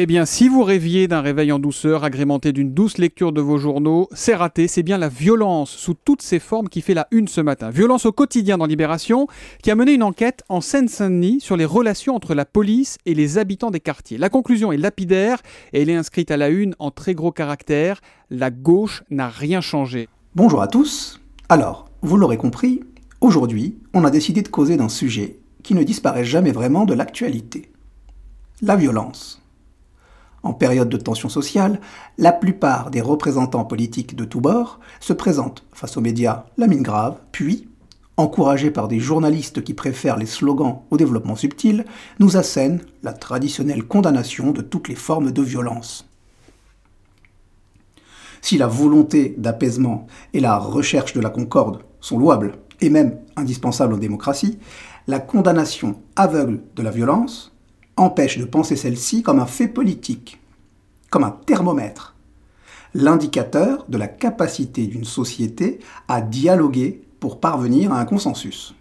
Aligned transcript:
Eh 0.00 0.06
bien, 0.06 0.26
si 0.26 0.46
vous 0.46 0.62
rêviez 0.62 1.08
d'un 1.08 1.22
réveil 1.22 1.50
en 1.50 1.58
douceur 1.58 2.04
agrémenté 2.04 2.52
d'une 2.52 2.72
douce 2.72 2.98
lecture 2.98 3.32
de 3.32 3.40
vos 3.40 3.58
journaux, 3.58 4.08
c'est 4.12 4.36
raté, 4.36 4.68
c'est 4.68 4.84
bien 4.84 4.96
la 4.96 5.08
violence 5.08 5.70
sous 5.70 5.94
toutes 5.94 6.22
ses 6.22 6.38
formes 6.38 6.68
qui 6.68 6.82
fait 6.82 6.94
la 6.94 7.08
une 7.10 7.26
ce 7.26 7.40
matin. 7.40 7.70
Violence 7.70 8.06
au 8.06 8.12
quotidien 8.12 8.58
dans 8.58 8.66
Libération, 8.66 9.26
qui 9.60 9.72
a 9.72 9.74
mené 9.74 9.94
une 9.94 10.04
enquête 10.04 10.44
en 10.48 10.60
Seine-Saint-Denis 10.60 11.40
sur 11.40 11.56
les 11.56 11.64
relations 11.64 12.14
entre 12.14 12.36
la 12.36 12.44
police 12.44 12.98
et 13.06 13.14
les 13.14 13.38
habitants 13.38 13.72
des 13.72 13.80
quartiers. 13.80 14.18
La 14.18 14.28
conclusion 14.28 14.70
est 14.70 14.76
lapidaire 14.76 15.42
et 15.72 15.82
elle 15.82 15.90
est 15.90 15.96
inscrite 15.96 16.30
à 16.30 16.36
la 16.36 16.48
une 16.48 16.76
en 16.78 16.92
très 16.92 17.14
gros 17.14 17.32
caractères. 17.32 18.00
La 18.30 18.52
gauche 18.52 19.02
n'a 19.10 19.28
rien 19.28 19.60
changé. 19.60 20.08
Bonjour 20.36 20.62
à 20.62 20.68
tous. 20.68 21.20
Alors, 21.48 21.90
vous 22.02 22.16
l'aurez 22.16 22.36
compris, 22.36 22.84
aujourd'hui, 23.20 23.78
on 23.94 24.04
a 24.04 24.12
décidé 24.12 24.42
de 24.42 24.48
causer 24.48 24.76
d'un 24.76 24.90
sujet 24.90 25.40
qui 25.64 25.74
ne 25.74 25.82
disparaît 25.82 26.24
jamais 26.24 26.52
vraiment 26.52 26.84
de 26.84 26.94
l'actualité. 26.94 27.72
La 28.62 28.76
violence. 28.76 29.42
En 30.42 30.52
période 30.52 30.88
de 30.88 30.96
tension 30.96 31.28
sociale, 31.28 31.80
la 32.16 32.32
plupart 32.32 32.90
des 32.90 33.00
représentants 33.00 33.64
politiques 33.64 34.14
de 34.14 34.24
tous 34.24 34.40
bords 34.40 34.78
se 35.00 35.12
présentent 35.12 35.64
face 35.72 35.96
aux 35.96 36.00
médias 36.00 36.44
la 36.56 36.66
mine 36.66 36.82
grave, 36.82 37.18
puis, 37.32 37.68
encouragés 38.16 38.70
par 38.70 38.88
des 38.88 39.00
journalistes 39.00 39.62
qui 39.62 39.74
préfèrent 39.74 40.16
les 40.16 40.26
slogans 40.26 40.80
au 40.90 40.96
développement 40.96 41.36
subtil, 41.36 41.84
nous 42.18 42.36
assènent 42.36 42.82
la 43.02 43.12
traditionnelle 43.12 43.84
condamnation 43.84 44.52
de 44.52 44.62
toutes 44.62 44.88
les 44.88 44.94
formes 44.94 45.32
de 45.32 45.42
violence. 45.42 46.08
Si 48.40 48.58
la 48.58 48.66
volonté 48.68 49.34
d'apaisement 49.38 50.06
et 50.32 50.40
la 50.40 50.58
recherche 50.58 51.12
de 51.12 51.20
la 51.20 51.30
concorde 51.30 51.82
sont 52.00 52.18
louables 52.18 52.58
et 52.80 52.90
même 52.90 53.18
indispensables 53.36 53.94
en 53.94 53.98
démocratie, 53.98 54.58
la 55.06 55.18
condamnation 55.18 56.00
aveugle 56.16 56.62
de 56.76 56.82
la 56.82 56.90
violence 56.90 57.52
empêche 57.98 58.38
de 58.38 58.44
penser 58.44 58.76
celle-ci 58.76 59.22
comme 59.22 59.40
un 59.40 59.46
fait 59.46 59.68
politique, 59.68 60.40
comme 61.10 61.24
un 61.24 61.30
thermomètre, 61.30 62.14
l'indicateur 62.94 63.84
de 63.88 63.98
la 63.98 64.08
capacité 64.08 64.86
d'une 64.86 65.04
société 65.04 65.80
à 66.08 66.20
dialoguer 66.20 67.02
pour 67.20 67.40
parvenir 67.40 67.92
à 67.92 68.00
un 68.00 68.04
consensus. 68.04 68.74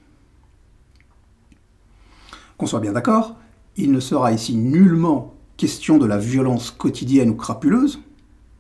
Qu'on 2.58 2.68
soit 2.68 2.80
bien 2.80 2.94
d'accord, 2.94 3.36
il 3.76 3.92
ne 3.92 4.00
sera 4.00 4.32
ici 4.32 4.56
nullement 4.56 5.34
question 5.58 5.98
de 5.98 6.06
la 6.06 6.18
violence 6.18 6.72
quotidienne 6.72 7.30
ou 7.30 7.36
crapuleuse, 7.36 8.00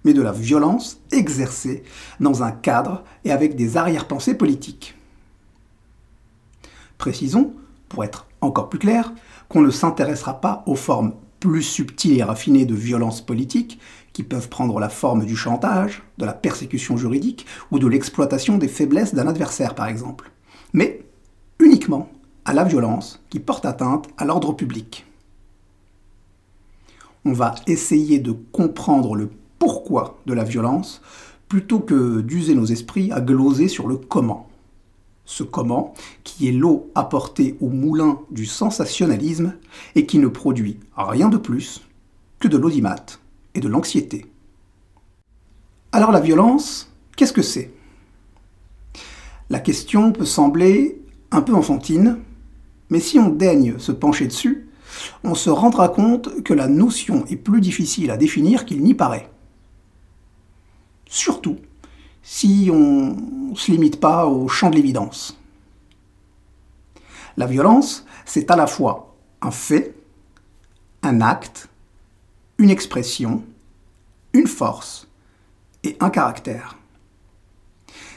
mais 0.03 0.13
de 0.13 0.22
la 0.22 0.31
violence 0.31 1.00
exercée 1.11 1.83
dans 2.19 2.44
un 2.44 2.52
cadre 2.52 3.03
et 3.25 3.31
avec 3.31 3.55
des 3.55 3.78
arrière-pensées 3.78 4.35
politiques. 4.35 4.95
Précisons, 6.97 7.53
pour 7.89 8.03
être 8.03 8.28
encore 8.41 8.69
plus 8.69 8.80
clair, 8.80 9.13
qu'on 9.50 9.62
ne 9.62 9.72
s'intéressera 9.72 10.42
pas 10.42 10.64
aux 10.66 10.76
formes 10.76 11.14
plus 11.40 11.64
subtiles 11.64 12.17
et 12.17 12.23
raffinées 12.23 12.66
de 12.66 12.76
violence 12.76 13.22
politique, 13.22 13.80
qui 14.14 14.23
peuvent 14.23 14.50
prendre 14.50 14.80
la 14.80 14.90
forme 14.90 15.26
du 15.26 15.36
chantage, 15.36 16.02
de 16.17 16.26
la 16.26 16.34
persécution 16.34 16.98
juridique 16.98 17.45
ou 17.72 17.78
de 17.78 17.86
l'exploitation 17.86 18.58
des 18.58 18.68
faiblesses 18.68 19.14
d'un 19.14 19.28
adversaire 19.28 19.75
par 19.75 19.88
exemple, 19.88 20.31
mais 20.73 21.03
uniquement 21.59 22.09
à 22.44 22.53
la 22.53 22.64
violence 22.64 23.23
qui 23.30 23.40
porte 23.40 23.66
atteinte 23.66 24.08
à 24.18 24.25
l'ordre 24.25 24.53
public. 24.53 25.06
On 27.25 27.34
va 27.34 27.53
essayer 27.68 28.20
de 28.20 28.31
comprendre 28.31 29.16
le 29.16 29.30
pourquoi 29.59 30.18
de 30.25 30.34
la 30.34 30.44
violence 30.44 31.02
plutôt 31.48 31.80
que 31.80 32.22
d'user 32.22 32.56
nos 32.56 32.66
esprits 32.66 33.12
à 33.12 33.22
gloser 33.22 33.68
sur 33.68 33.88
le 33.88 33.98
comment 33.98 34.47
ce 35.28 35.44
comment, 35.44 35.94
qui 36.23 36.47
est 36.47 36.53
l'eau 36.53 36.89
apportée 36.95 37.58
au 37.59 37.67
moulin 37.67 38.22
du 38.31 38.45
sensationnalisme 38.45 39.53
et 39.94 40.06
qui 40.06 40.19
ne 40.19 40.28
produit 40.28 40.79
rien 40.96 41.28
de 41.28 41.38
plus 41.38 41.81
que 42.40 42.47
de 42.47 42.57
l'audimat 42.57 43.19
et 43.53 43.59
de 43.59 43.68
l'anxiété. 43.68 44.25
Alors 45.91 46.12
la 46.12 46.22
violence, 46.22 46.91
qu'est-ce 47.18 47.34
que 47.34 47.41
c'est? 47.41 47.74
La 49.50 49.59
question 49.59 50.13
peut 50.13 50.25
sembler 50.25 51.02
un 51.31 51.41
peu 51.41 51.53
enfantine, 51.53 52.19
mais 52.90 53.02
si 53.02 53.19
on 53.19 53.29
daigne 53.29 53.78
se 53.79 53.91
pencher 53.91 54.28
dessus, 54.28 54.69
on 55.25 55.35
se 55.35 55.50
rendra 55.50 55.90
compte 55.90 56.41
que 56.44 56.53
la 56.53 56.69
notion 56.69 57.25
est 57.25 57.35
plus 57.35 57.59
difficile 57.59 58.12
à 58.12 58.18
définir 58.18 58.66
qu'il 58.66 58.81
n'y 58.81 58.94
paraît. 58.94 59.29
Surtout 61.06 61.57
si 62.30 62.70
on 62.74 63.16
ne 63.52 63.56
se 63.56 63.72
limite 63.72 64.02
pas 64.02 64.26
au 64.26 64.50
champ 64.50 64.70
de 64.70 64.76
l'évidence. 64.76 65.40
La 67.38 67.46
violence, 67.46 68.06
c'est 68.26 68.52
à 68.52 68.58
la 68.58 68.68
fois 68.68 69.16
un 69.42 69.50
fait, 69.50 69.96
un 71.04 71.22
acte, 71.22 71.70
une 72.58 72.70
expression, 72.70 73.46
une 74.34 74.46
force 74.46 75.08
et 75.86 75.96
un 76.02 76.10
caractère. 76.10 76.78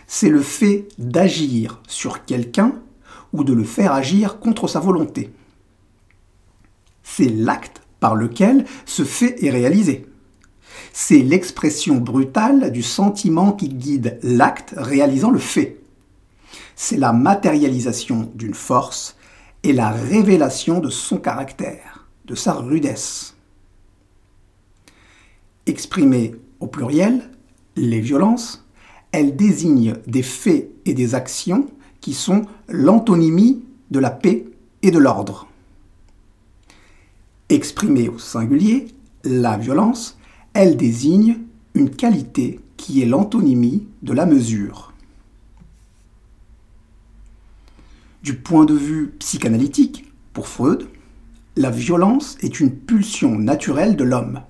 C'est 0.08 0.28
le 0.28 0.42
fait 0.42 0.88
d'agir 0.98 1.80
sur 1.86 2.24
quelqu'un 2.24 2.72
ou 3.32 3.44
de 3.44 3.52
le 3.52 3.62
faire 3.62 3.92
agir 3.92 4.40
contre 4.40 4.66
sa 4.66 4.80
volonté. 4.80 5.32
C'est 7.04 7.28
l'acte 7.28 7.80
par 8.00 8.16
lequel 8.16 8.64
ce 8.86 9.04
fait 9.04 9.44
est 9.44 9.50
réalisé. 9.50 10.09
C'est 10.92 11.18
l'expression 11.18 11.96
brutale 11.96 12.72
du 12.72 12.82
sentiment 12.82 13.52
qui 13.52 13.68
guide 13.68 14.18
l'acte 14.22 14.74
réalisant 14.76 15.30
le 15.30 15.38
fait. 15.38 15.80
C'est 16.76 16.96
la 16.96 17.12
matérialisation 17.12 18.30
d'une 18.34 18.54
force 18.54 19.16
et 19.62 19.72
la 19.72 19.90
révélation 19.90 20.80
de 20.80 20.90
son 20.90 21.18
caractère, 21.18 22.06
de 22.24 22.34
sa 22.34 22.54
rudesse. 22.54 23.34
Exprimées 25.66 26.34
au 26.58 26.66
pluriel, 26.66 27.30
les 27.76 28.00
violences, 28.00 28.64
elles 29.12 29.36
désignent 29.36 29.94
des 30.06 30.22
faits 30.22 30.70
et 30.84 30.94
des 30.94 31.14
actions 31.14 31.68
qui 32.00 32.14
sont 32.14 32.46
l'antonymie 32.68 33.62
de 33.90 33.98
la 33.98 34.10
paix 34.10 34.46
et 34.82 34.90
de 34.90 34.98
l'ordre. 34.98 35.48
Exprimée 37.48 38.08
au 38.08 38.18
singulier, 38.18 38.88
la 39.24 39.56
violence, 39.56 40.18
elle 40.54 40.76
désigne 40.76 41.38
une 41.74 41.90
qualité 41.90 42.60
qui 42.76 43.02
est 43.02 43.06
l'antonymie 43.06 43.86
de 44.02 44.12
la 44.12 44.26
mesure. 44.26 44.92
Du 48.22 48.34
point 48.34 48.64
de 48.64 48.74
vue 48.74 49.14
psychanalytique, 49.18 50.12
pour 50.32 50.48
Freud, 50.48 50.88
la 51.56 51.70
violence 51.70 52.36
est 52.42 52.60
une 52.60 52.74
pulsion 52.74 53.38
naturelle 53.38 53.96
de 53.96 54.04
l'homme. 54.04 54.42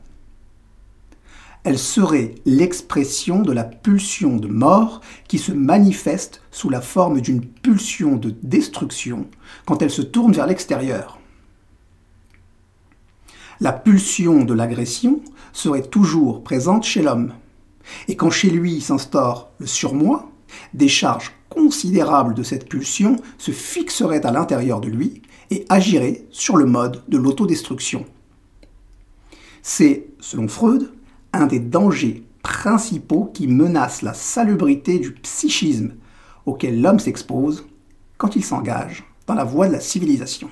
Elle 1.62 1.78
serait 1.78 2.34
l'expression 2.46 3.42
de 3.42 3.52
la 3.52 3.64
pulsion 3.64 4.36
de 4.38 4.48
mort 4.48 5.02
qui 5.28 5.38
se 5.38 5.52
manifeste 5.52 6.42
sous 6.50 6.70
la 6.70 6.80
forme 6.80 7.20
d'une 7.20 7.44
pulsion 7.44 8.16
de 8.16 8.34
destruction 8.42 9.26
quand 9.66 9.82
elle 9.82 9.90
se 9.90 10.02
tourne 10.02 10.32
vers 10.32 10.46
l'extérieur. 10.46 11.19
La 13.62 13.72
pulsion 13.72 14.44
de 14.44 14.54
l'agression 14.54 15.20
serait 15.52 15.82
toujours 15.82 16.42
présente 16.42 16.84
chez 16.84 17.02
l'homme. 17.02 17.34
Et 18.08 18.16
quand 18.16 18.30
chez 18.30 18.48
lui 18.48 18.80
s'instaure 18.80 19.50
le 19.58 19.66
surmoi, 19.66 20.30
des 20.72 20.88
charges 20.88 21.32
considérables 21.50 22.32
de 22.32 22.42
cette 22.42 22.70
pulsion 22.70 23.16
se 23.36 23.50
fixeraient 23.50 24.24
à 24.24 24.30
l'intérieur 24.30 24.80
de 24.80 24.88
lui 24.88 25.20
et 25.50 25.66
agiraient 25.68 26.24
sur 26.30 26.56
le 26.56 26.64
mode 26.64 27.02
de 27.08 27.18
l'autodestruction. 27.18 28.06
C'est, 29.62 30.06
selon 30.20 30.48
Freud, 30.48 30.90
un 31.34 31.46
des 31.46 31.60
dangers 31.60 32.24
principaux 32.42 33.30
qui 33.34 33.46
menacent 33.46 34.00
la 34.00 34.14
salubrité 34.14 34.98
du 34.98 35.12
psychisme 35.12 35.92
auquel 36.46 36.80
l'homme 36.80 36.98
s'expose 36.98 37.66
quand 38.16 38.36
il 38.36 38.44
s'engage 38.44 39.04
dans 39.26 39.34
la 39.34 39.44
voie 39.44 39.68
de 39.68 39.74
la 39.74 39.80
civilisation. 39.80 40.48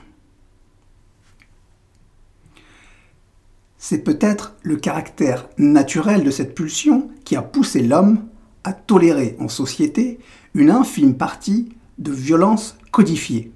C'est 3.78 4.02
peut-être 4.02 4.56
le 4.62 4.76
caractère 4.76 5.48
naturel 5.56 6.24
de 6.24 6.32
cette 6.32 6.54
pulsion 6.54 7.10
qui 7.24 7.36
a 7.36 7.42
poussé 7.42 7.80
l'homme 7.80 8.26
à 8.64 8.72
tolérer 8.72 9.36
en 9.38 9.48
société 9.48 10.18
une 10.54 10.70
infime 10.70 11.16
partie 11.16 11.68
de 11.98 12.10
violences 12.10 12.76
codifiées. 12.90 13.52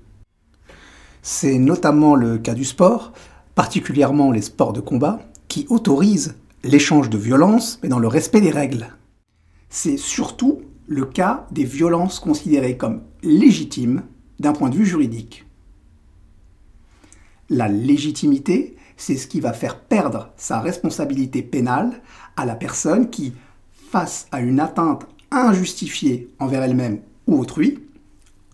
C'est 1.22 1.58
notamment 1.58 2.14
le 2.14 2.38
cas 2.38 2.54
du 2.54 2.64
sport, 2.64 3.12
particulièrement 3.56 4.30
les 4.30 4.42
sports 4.42 4.72
de 4.72 4.80
combat, 4.80 5.20
qui 5.48 5.66
autorisent 5.68 6.36
l'échange 6.62 7.10
de 7.10 7.18
violences, 7.18 7.80
mais 7.82 7.88
dans 7.88 7.98
le 7.98 8.08
respect 8.08 8.40
des 8.40 8.50
règles. 8.50 8.88
C'est 9.68 9.96
surtout 9.96 10.62
le 10.86 11.04
cas 11.04 11.46
des 11.50 11.64
violences 11.64 12.20
considérées 12.20 12.76
comme 12.76 13.02
légitimes 13.22 14.02
d'un 14.38 14.52
point 14.52 14.70
de 14.70 14.76
vue 14.76 14.86
juridique. 14.86 15.46
La 17.48 17.68
légitimité, 17.68 18.76
c'est 19.02 19.16
ce 19.16 19.26
qui 19.26 19.40
va 19.40 19.52
faire 19.52 19.80
perdre 19.80 20.30
sa 20.36 20.60
responsabilité 20.60 21.42
pénale 21.42 21.90
à 22.36 22.46
la 22.46 22.54
personne 22.54 23.10
qui, 23.10 23.32
face 23.90 24.28
à 24.30 24.40
une 24.40 24.60
atteinte 24.60 25.08
injustifiée 25.32 26.30
envers 26.38 26.62
elle-même 26.62 27.00
ou 27.26 27.40
autrui, 27.40 27.80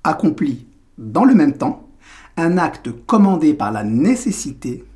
accomplit 0.05 0.67
dans 0.97 1.27
le 1.27 1.35
même 1.35 1.59
temps 1.59 1.87
un 2.39 2.57
acte 2.57 2.91
commandé 3.05 3.53
par 3.53 3.73
la 3.73 3.85
nécessité 3.85 4.87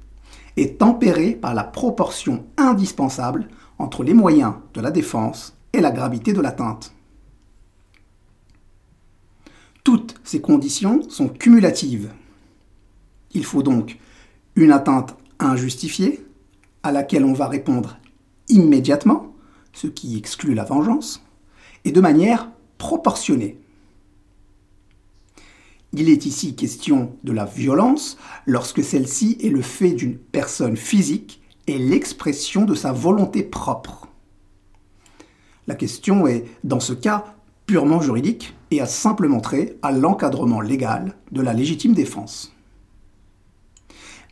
est 0.56 0.78
tempérée 0.78 1.32
par 1.32 1.52
la 1.52 1.64
proportion 1.64 2.46
indispensable 2.56 3.46
entre 3.78 4.04
les 4.04 4.14
moyens 4.14 4.54
de 4.72 4.80
la 4.80 4.90
défense 4.90 5.54
et 5.74 5.82
la 5.82 5.90
gravité 5.90 6.32
de 6.32 6.40
l'atteinte. 6.40 6.94
Toutes 9.84 10.14
ces 10.24 10.40
conditions 10.40 11.02
sont 11.10 11.28
cumulatives. 11.28 12.10
Il 13.32 13.44
faut 13.44 13.62
donc 13.62 13.98
une 14.56 14.72
atteinte 14.72 15.14
injustifiée, 15.46 16.24
à 16.82 16.92
laquelle 16.92 17.24
on 17.24 17.32
va 17.32 17.48
répondre 17.48 17.98
immédiatement, 18.48 19.34
ce 19.72 19.86
qui 19.86 20.16
exclut 20.16 20.54
la 20.54 20.64
vengeance, 20.64 21.24
et 21.84 21.92
de 21.92 22.00
manière 22.00 22.50
proportionnée. 22.78 23.58
Il 25.94 26.08
est 26.08 26.24
ici 26.24 26.56
question 26.56 27.16
de 27.22 27.32
la 27.32 27.44
violence 27.44 28.16
lorsque 28.46 28.82
celle-ci 28.82 29.36
est 29.42 29.50
le 29.50 29.60
fait 29.60 29.92
d'une 29.92 30.16
personne 30.16 30.76
physique 30.76 31.42
et 31.66 31.78
l'expression 31.78 32.64
de 32.64 32.74
sa 32.74 32.92
volonté 32.92 33.42
propre. 33.42 34.08
La 35.66 35.74
question 35.74 36.26
est, 36.26 36.44
dans 36.64 36.80
ce 36.80 36.92
cas, 36.92 37.36
purement 37.66 38.00
juridique 38.00 38.54
et 38.70 38.80
a 38.80 38.86
simplement 38.86 39.40
trait 39.40 39.76
à 39.82 39.92
l'encadrement 39.92 40.60
légal 40.60 41.14
de 41.30 41.42
la 41.42 41.52
légitime 41.52 41.92
défense. 41.92 42.52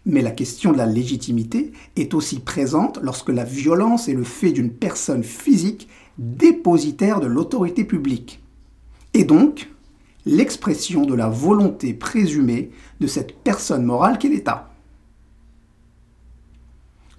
Mais 0.06 0.22
la 0.22 0.30
question 0.30 0.72
de 0.72 0.78
la 0.78 0.86
légitimité 0.86 1.72
est 1.96 2.14
aussi 2.14 2.40
présente 2.40 2.98
lorsque 3.02 3.28
la 3.28 3.44
violence 3.44 4.08
est 4.08 4.14
le 4.14 4.24
fait 4.24 4.52
d'une 4.52 4.72
personne 4.72 5.24
physique 5.24 5.88
dépositaire 6.18 7.20
de 7.20 7.26
l'autorité 7.26 7.84
publique, 7.84 8.42
et 9.14 9.24
donc 9.24 9.70
l'expression 10.26 11.06
de 11.06 11.14
la 11.14 11.28
volonté 11.28 11.94
présumée 11.94 12.70
de 13.00 13.06
cette 13.06 13.36
personne 13.38 13.84
morale 13.84 14.18
qu'est 14.18 14.28
l'État. 14.28 14.70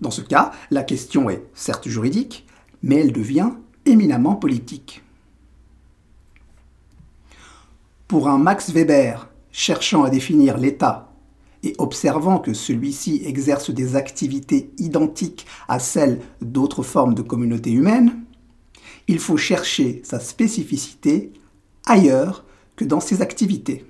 Dans 0.02 0.12
ce 0.12 0.22
cas, 0.22 0.52
la 0.72 0.84
question 0.84 1.30
est 1.30 1.44
certes 1.54 1.88
juridique, 1.88 2.46
mais 2.84 2.98
elle 2.98 3.12
devient 3.12 3.52
éminemment 3.86 4.36
politique. 4.36 5.04
Pour 8.08 8.28
un 8.28 8.38
Max 8.38 8.72
Weber 8.72 9.30
cherchant 9.52 10.04
à 10.04 10.10
définir 10.10 10.58
l'État 10.58 11.11
et 11.64 11.76
observant 11.78 12.40
que 12.40 12.54
celui-ci 12.54 13.22
exerce 13.26 13.70
des 13.70 13.96
activités 13.96 14.72
identiques 14.78 15.46
à 15.68 15.80
celles 15.80 16.22
d'autres 16.42 16.84
formes 16.84 17.14
de 17.14 17.22
communautés 17.22 17.72
humaines, 17.72 18.24
il 19.08 19.20
faut 19.20 19.38
chercher 19.38 20.02
sa 20.04 20.20
spécificité 20.20 21.34
ailleurs 21.86 22.46
que 22.76 22.86
dans 22.86 23.00
ses 23.00 23.22
activités. 23.22 23.86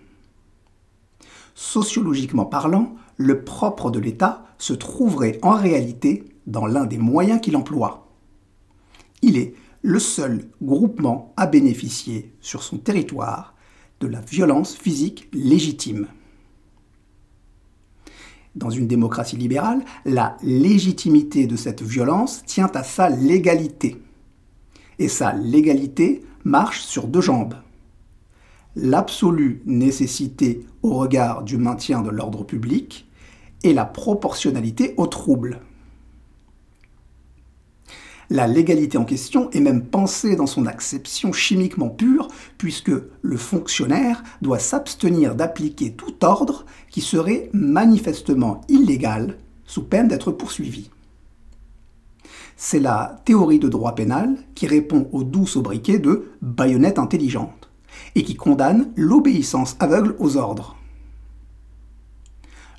Sociologiquement 1.54 2.46
parlant, 2.46 2.96
le 3.18 3.44
propre 3.44 3.92
de 3.92 4.00
l'État 4.00 4.46
se 4.58 4.74
trouverait 4.74 5.40
en 5.42 5.56
réalité 5.56 6.24
dans 6.48 6.66
l'un 6.66 6.86
des 6.86 6.98
moyens 6.98 7.42
qu'il 7.42 7.56
emploie. 7.56 8.08
Il 9.22 9.38
est 9.38 9.54
le 9.82 10.00
seul 10.00 10.50
groupement 10.62 11.34
à 11.38 11.48
bénéficier 11.48 12.34
sur 12.42 12.64
son 12.64 12.78
territoire 12.78 13.56
de 14.00 14.08
la 14.08 14.22
violence 14.22 14.76
physique 14.76 15.30
légitime. 15.34 16.08
Dans 18.56 18.70
une 18.70 18.88
démocratie 18.88 19.38
libérale, 19.38 19.82
la 20.06 20.36
légitimité 20.44 21.48
de 21.48 21.56
cette 21.56 21.82
violence 21.82 22.44
tient 22.46 22.70
à 22.74 22.84
sa 22.84 23.10
légalité. 23.10 24.02
Et 25.00 25.08
sa 25.08 25.34
légalité 25.34 26.24
marche 26.44 26.82
sur 26.82 27.08
deux 27.08 27.22
jambes. 27.22 27.56
L'absolue 28.76 29.62
nécessité 29.66 30.66
au 30.84 30.96
regard 30.96 31.44
du 31.44 31.58
maintien 31.58 32.02
de 32.02 32.10
l'ordre 32.10 32.44
public 32.44 33.08
et 33.64 33.74
la 33.74 33.86
proportionnalité 33.86 34.94
au 34.98 35.08
trouble. 35.08 35.62
La 38.32 38.48
légalité 38.48 38.98
en 38.98 39.04
question 39.04 39.50
est 39.52 39.60
même 39.60 39.84
pensée 39.84 40.38
dans 40.38 40.48
son 40.48 40.66
acception 40.66 41.34
chimiquement 41.34 41.90
pure, 41.90 42.30
puisque 42.58 42.94
le 43.22 43.36
fonctionnaire 43.36 44.24
doit 44.42 44.58
s'abstenir 44.58 45.36
d'appliquer 45.36 45.92
tout 45.92 46.24
ordre 46.24 46.66
qui 46.90 47.02
serait 47.02 47.50
manifestement 47.52 48.62
illégal 48.70 49.38
sous 49.66 49.84
peine 49.84 50.08
d'être 50.08 50.32
poursuivi. 50.32 50.92
C'est 52.56 52.80
la 52.80 53.22
théorie 53.26 53.60
de 53.60 53.68
droit 53.68 53.96
pénal 53.96 54.38
qui 54.56 54.66
répond 54.66 55.10
au 55.12 55.26
doux 55.26 55.46
sobriquet 55.46 56.00
de 56.00 56.32
baïonnette 56.42 57.00
intelligente 57.00 57.70
et 58.16 58.24
qui 58.24 58.36
condamne 58.36 58.94
l'obéissance 58.96 59.76
aveugle 59.82 60.16
aux 60.20 60.38
ordres. 60.38 60.78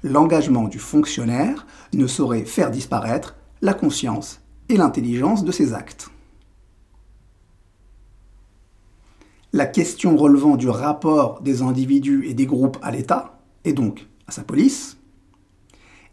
L'engagement 0.03 0.67
du 0.67 0.79
fonctionnaire 0.79 1.67
ne 1.93 2.07
saurait 2.07 2.47
faire 2.47 2.71
disparaître 2.71 3.37
la 3.61 3.75
conscience 3.75 4.42
l'intelligence 4.77 5.45
de 5.45 5.53
ses 5.53 5.75
actes. 5.75 6.11
La 9.53 9.67
question 9.67 10.17
relevant 10.17 10.57
du 10.57 10.69
rapport 10.69 11.43
des 11.43 11.61
individus 11.61 12.27
et 12.27 12.35
des 12.35 12.47
groupes 12.47 12.79
à 12.81 12.91
l'État, 12.91 13.39
et 13.65 13.75
donc 13.75 14.07
à 14.27 14.33
sa 14.33 14.45
police, 14.45 14.97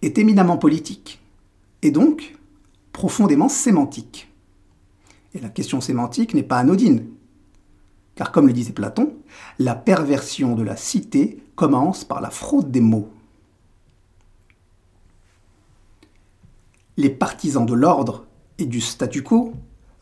est 0.01 0.17
éminemment 0.17 0.57
politique, 0.57 1.21
et 1.81 1.91
donc 1.91 2.35
profondément 2.91 3.47
sémantique. 3.47 4.29
Et 5.33 5.39
la 5.39 5.49
question 5.49 5.79
sémantique 5.79 6.33
n'est 6.33 6.43
pas 6.43 6.57
anodine, 6.57 7.05
car 8.15 8.33
comme 8.33 8.47
le 8.47 8.53
disait 8.53 8.73
Platon, 8.73 9.13
la 9.57 9.75
perversion 9.75 10.55
de 10.55 10.63
la 10.63 10.75
cité 10.75 11.41
commence 11.55 12.03
par 12.03 12.19
la 12.19 12.29
fraude 12.29 12.71
des 12.71 12.81
mots. 12.81 13.09
Les 16.97 17.09
partisans 17.09 17.65
de 17.65 17.73
l'ordre 17.73 18.25
et 18.59 18.65
du 18.65 18.81
statu 18.81 19.23
quo 19.23 19.53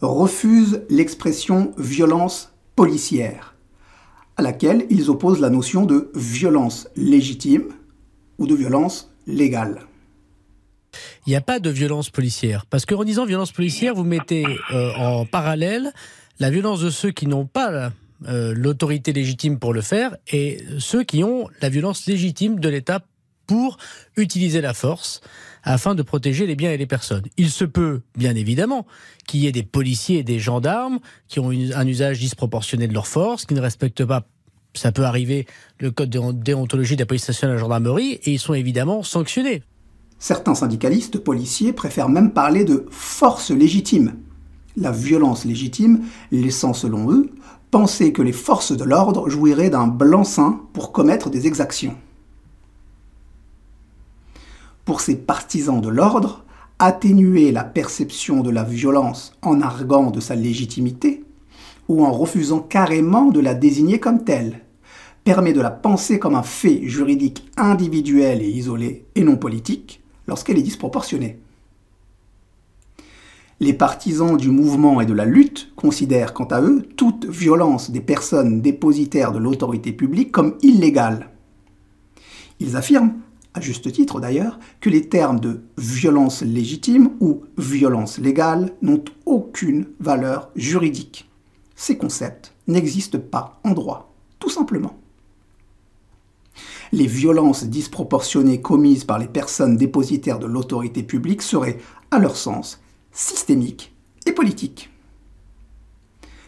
refusent 0.02 0.82
l'expression 0.90 1.74
violence 1.78 2.54
policière, 2.76 3.56
à 4.36 4.42
laquelle 4.42 4.86
ils 4.90 5.10
opposent 5.10 5.40
la 5.40 5.50
notion 5.50 5.86
de 5.86 6.12
violence 6.14 6.90
légitime 6.96 7.70
ou 8.38 8.46
de 8.46 8.56
violence 8.56 9.12
légale. 9.26 9.82
Il 11.26 11.32
n'y 11.32 11.36
a 11.36 11.42
pas 11.42 11.60
de 11.60 11.70
violence 11.70 12.10
policière, 12.10 12.66
parce 12.66 12.86
qu'en 12.86 13.04
disant 13.04 13.26
violence 13.26 13.52
policière, 13.52 13.94
vous 13.94 14.04
mettez 14.04 14.46
euh, 14.74 14.94
en 14.96 15.26
parallèle 15.26 15.92
la 16.40 16.50
violence 16.50 16.82
de 16.82 16.90
ceux 16.90 17.12
qui 17.12 17.28
n'ont 17.28 17.46
pas 17.46 17.92
euh, 18.28 18.54
l'autorité 18.56 19.14
légitime 19.14 19.60
pour 19.60 19.74
le 19.74 19.82
faire 19.82 20.16
et 20.32 20.64
ceux 20.80 21.04
qui 21.04 21.24
ont 21.24 21.48
la 21.62 21.70
violence 21.70 22.06
légitime 22.08 22.60
de 22.60 22.70
l'État 22.70 23.02
pour 23.48 23.78
utiliser 24.16 24.62
la 24.62 24.74
force 24.74 25.22
afin 25.68 25.96
de 25.96 26.02
protéger 26.02 26.48
les 26.48 26.56
biens 26.56 26.72
et 26.72 26.78
les 26.78 26.86
personnes. 26.86 27.24
Il 27.36 27.50
se 27.50 27.66
peut, 27.66 28.02
bien 28.18 28.36
évidemment, 28.36 28.88
qu'il 29.28 29.42
y 29.42 29.48
ait 29.48 29.52
des 29.52 29.64
policiers 29.64 30.20
et 30.20 30.24
des 30.24 30.40
gendarmes 30.40 31.00
qui 31.28 31.40
ont 31.40 31.50
un 31.50 31.88
usage 31.88 32.20
disproportionné 32.20 32.88
de 32.88 32.94
leur 32.94 33.06
force, 33.06 33.46
qui 33.46 33.54
ne 33.54 33.60
respectent 33.60 34.06
pas, 34.06 34.24
ça 34.74 34.94
peut 34.94 35.04
arriver, 35.04 35.46
le 35.80 35.92
code 35.92 36.10
de 36.10 36.32
déontologie 36.32 36.96
de 36.96 37.02
la 37.02 37.06
police 37.06 37.28
nationale 37.28 37.56
et 37.56 37.58
de 37.58 37.60
la 37.60 37.64
gendarmerie, 37.64 38.14
et 38.24 38.32
ils 38.32 38.40
sont 38.40 38.54
évidemment 38.54 39.04
sanctionnés. 39.04 39.62
Certains 40.20 40.56
syndicalistes 40.56 41.20
policiers 41.20 41.74
préfèrent 41.74 42.10
même 42.10 42.32
parler 42.32 42.64
de 42.64 42.86
force 42.90 43.52
légitime. 43.52 44.16
La 44.78 44.92
violence 44.92 45.44
légitime, 45.44 46.06
laissant 46.32 46.74
selon 46.74 47.12
eux 47.12 47.30
penser 47.72 48.14
que 48.14 48.22
les 48.22 48.32
forces 48.32 48.72
de 48.72 48.86
l'ordre 48.86 49.28
jouiraient 49.28 49.70
d'un 49.70 49.88
blanc-seing 49.88 50.62
pour 50.72 50.94
commettre 50.94 51.30
des 51.30 51.46
exactions 51.46 51.98
pour 54.88 55.02
ses 55.02 55.18
partisans 55.18 55.82
de 55.82 55.90
l'ordre, 55.90 56.46
atténuer 56.80 57.52
la 57.52 57.66
perception 57.66 58.40
de 58.40 58.50
la 58.50 58.64
violence 58.64 59.34
en 59.42 59.60
arguant 59.60 60.12
de 60.12 60.22
sa 60.22 60.34
légitimité, 60.34 61.26
ou 61.90 62.06
en 62.06 62.14
refusant 62.14 62.62
carrément 62.62 63.26
de 63.26 63.42
la 63.42 63.54
désigner 63.54 64.00
comme 64.00 64.24
telle, 64.24 64.62
permet 65.26 65.52
de 65.52 65.60
la 65.60 65.72
penser 65.72 66.20
comme 66.20 66.36
un 66.36 66.42
fait 66.42 66.88
juridique 66.88 67.52
individuel 67.58 68.42
et 68.42 68.48
isolé, 68.48 69.06
et 69.16 69.26
non 69.26 69.36
politique, 69.36 70.02
lorsqu'elle 70.26 70.58
est 70.58 70.62
disproportionnée. 70.62 71.38
Les 73.60 73.74
partisans 73.74 74.38
du 74.38 74.52
mouvement 74.52 75.02
et 75.02 75.06
de 75.06 75.14
la 75.14 75.26
lutte 75.26 75.74
considèrent 75.76 76.34
quant 76.34 76.46
à 76.46 76.62
eux 76.62 76.88
toute 76.96 77.26
violence 77.26 77.92
des 77.92 78.00
personnes 78.00 78.62
dépositaires 78.62 79.34
de 79.34 79.40
l'autorité 79.40 79.92
publique 79.92 80.32
comme 80.32 80.58
illégale. 80.62 81.32
Ils 82.62 82.78
affirment 82.78 83.16
à 83.58 83.60
juste 83.60 83.92
titre 83.92 84.20
d'ailleurs, 84.20 84.60
que 84.82 84.90
les 84.90 85.10
termes 85.10 85.40
de 85.40 85.62
violence 85.80 86.44
légitime 86.44 87.10
ou 87.20 87.42
violence 87.58 88.20
légale 88.20 88.74
n'ont 88.84 89.04
aucune 89.26 89.88
valeur 90.00 90.52
juridique. 90.56 91.28
Ces 91.76 91.98
concepts 91.98 92.54
n'existent 92.68 93.20
pas 93.20 93.60
en 93.64 93.72
droit, 93.72 94.14
tout 94.38 94.52
simplement. 94.52 94.96
Les 96.92 97.08
violences 97.08 97.64
disproportionnées 97.64 98.62
commises 98.62 99.06
par 99.06 99.18
les 99.18 99.28
personnes 99.28 99.76
dépositaires 99.76 100.40
de 100.40 100.46
l'autorité 100.46 101.02
publique 101.02 101.42
seraient, 101.42 101.80
à 102.12 102.20
leur 102.20 102.38
sens, 102.38 102.80
systémiques 103.12 103.92
et 104.28 104.34
politiques. 104.34 104.92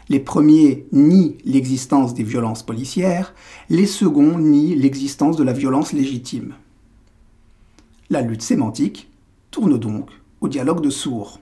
Les 0.10 0.20
premiers 0.20 0.88
nient 0.92 1.38
l'existence 1.44 2.14
des 2.14 2.24
violences 2.24 2.64
policières, 2.64 3.34
les 3.70 3.88
seconds 3.88 4.38
nient 4.38 4.76
l'existence 4.76 5.38
de 5.38 5.44
la 5.44 5.54
violence 5.54 5.92
légitime 5.92 6.54
la 8.10 8.22
lutte 8.22 8.42
sémantique 8.42 9.10
tourne 9.52 9.78
donc 9.78 10.10
au 10.42 10.48
dialogue 10.48 10.82
de 10.82 10.90
sourds. 10.90 11.40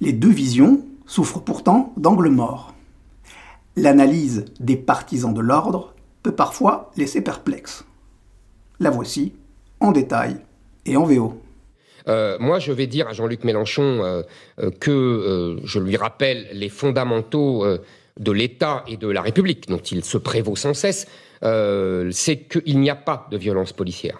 Les 0.00 0.12
deux 0.12 0.30
visions 0.30 0.84
souffrent 1.06 1.40
pourtant 1.40 1.92
d'angles 1.96 2.30
morts. 2.30 2.74
L'analyse 3.76 4.44
des 4.60 4.76
partisans 4.76 5.32
de 5.32 5.40
l'ordre 5.40 5.94
peut 6.22 6.34
parfois 6.34 6.90
laisser 6.96 7.22
perplexe. 7.22 7.84
La 8.80 8.90
voici 8.90 9.32
en 9.80 9.92
détail 9.92 10.36
et 10.86 10.96
en 10.96 11.04
VO. 11.04 11.40
Euh, 12.08 12.36
moi, 12.40 12.58
je 12.58 12.72
vais 12.72 12.86
dire 12.86 13.08
à 13.08 13.12
Jean-Luc 13.12 13.44
Mélenchon 13.44 14.02
euh, 14.02 14.22
euh, 14.58 14.70
que 14.70 15.56
je 15.64 15.78
lui 15.78 15.96
rappelle 15.96 16.48
les 16.52 16.68
fondamentaux 16.68 17.64
de 18.18 18.32
l'État 18.32 18.84
et 18.88 18.96
de 18.96 19.08
la 19.08 19.22
République, 19.22 19.68
dont 19.68 19.78
il 19.78 20.04
se 20.04 20.18
prévaut 20.18 20.56
sans 20.56 20.74
cesse, 20.74 21.06
c'est 21.42 22.48
qu'il 22.48 22.80
n'y 22.80 22.90
a 22.90 22.96
pas 22.96 23.26
de 23.30 23.36
violence 23.36 23.72
policière. 23.72 24.18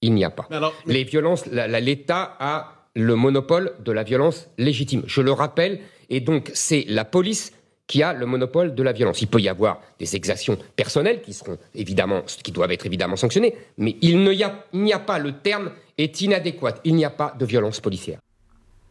Il 0.00 0.14
n'y 0.14 0.24
a 0.24 0.30
pas. 0.30 0.48
Les 0.86 1.04
violences, 1.04 1.46
l'État 1.46 2.36
a 2.38 2.74
le 2.94 3.16
monopole 3.16 3.72
de 3.84 3.92
la 3.92 4.02
violence 4.02 4.48
légitime. 4.58 5.02
Je 5.06 5.20
le 5.20 5.32
rappelle, 5.32 5.80
et 6.10 6.20
donc 6.20 6.50
c'est 6.54 6.84
la 6.88 7.04
police 7.04 7.52
qui 7.86 8.02
a 8.02 8.12
le 8.12 8.26
monopole 8.26 8.74
de 8.74 8.82
la 8.82 8.92
violence. 8.92 9.20
Il 9.20 9.28
peut 9.28 9.40
y 9.40 9.48
avoir 9.48 9.80
des 9.98 10.16
exactions 10.16 10.56
personnelles 10.76 11.20
qui 11.20 11.32
seront 11.32 11.58
évidemment, 11.74 12.22
qui 12.42 12.52
doivent 12.52 12.72
être 12.72 12.86
évidemment 12.86 13.16
sanctionnées, 13.16 13.54
mais 13.78 13.96
il 14.00 14.22
n'y 14.22 14.42
a, 14.42 14.64
a, 14.94 14.98
pas 14.98 15.18
le 15.18 15.32
terme 15.32 15.70
est 15.98 16.20
inadéquat. 16.20 16.74
Il 16.84 16.94
n'y 16.94 17.04
a 17.04 17.10
pas 17.10 17.34
de 17.38 17.44
violence 17.44 17.80
policière. 17.80 18.20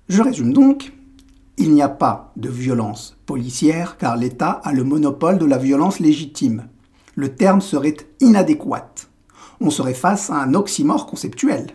Je 0.09 0.21
résume 0.21 0.53
donc. 0.53 0.91
Il 1.57 1.71
n'y 1.71 1.83
a 1.83 1.89
pas 1.89 2.33
de 2.35 2.49
violence 2.49 3.15
policière 3.27 3.97
car 3.97 4.17
l'État 4.17 4.49
a 4.63 4.73
le 4.73 4.83
monopole 4.83 5.37
de 5.37 5.45
la 5.45 5.59
violence 5.59 5.99
légitime. 5.99 6.67
Le 7.15 7.35
terme 7.35 7.61
serait 7.61 7.97
inadéquat. 8.19 8.93
On 9.61 9.69
serait 9.69 9.93
face 9.93 10.29
à 10.29 10.35
un 10.35 10.53
oxymore 10.53 11.05
conceptuel. 11.05 11.67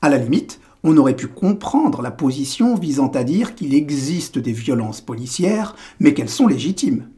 À 0.00 0.08
la 0.08 0.18
limite, 0.18 0.60
on 0.82 0.96
aurait 0.98 1.16
pu 1.16 1.28
comprendre 1.28 2.02
la 2.02 2.10
position 2.10 2.74
visant 2.74 3.08
à 3.08 3.24
dire 3.24 3.54
qu'il 3.54 3.74
existe 3.74 4.38
des 4.38 4.52
violences 4.52 5.00
policières, 5.00 5.74
mais 5.98 6.12
qu'elles 6.12 6.28
sont 6.28 6.46
légitimes. 6.46 7.08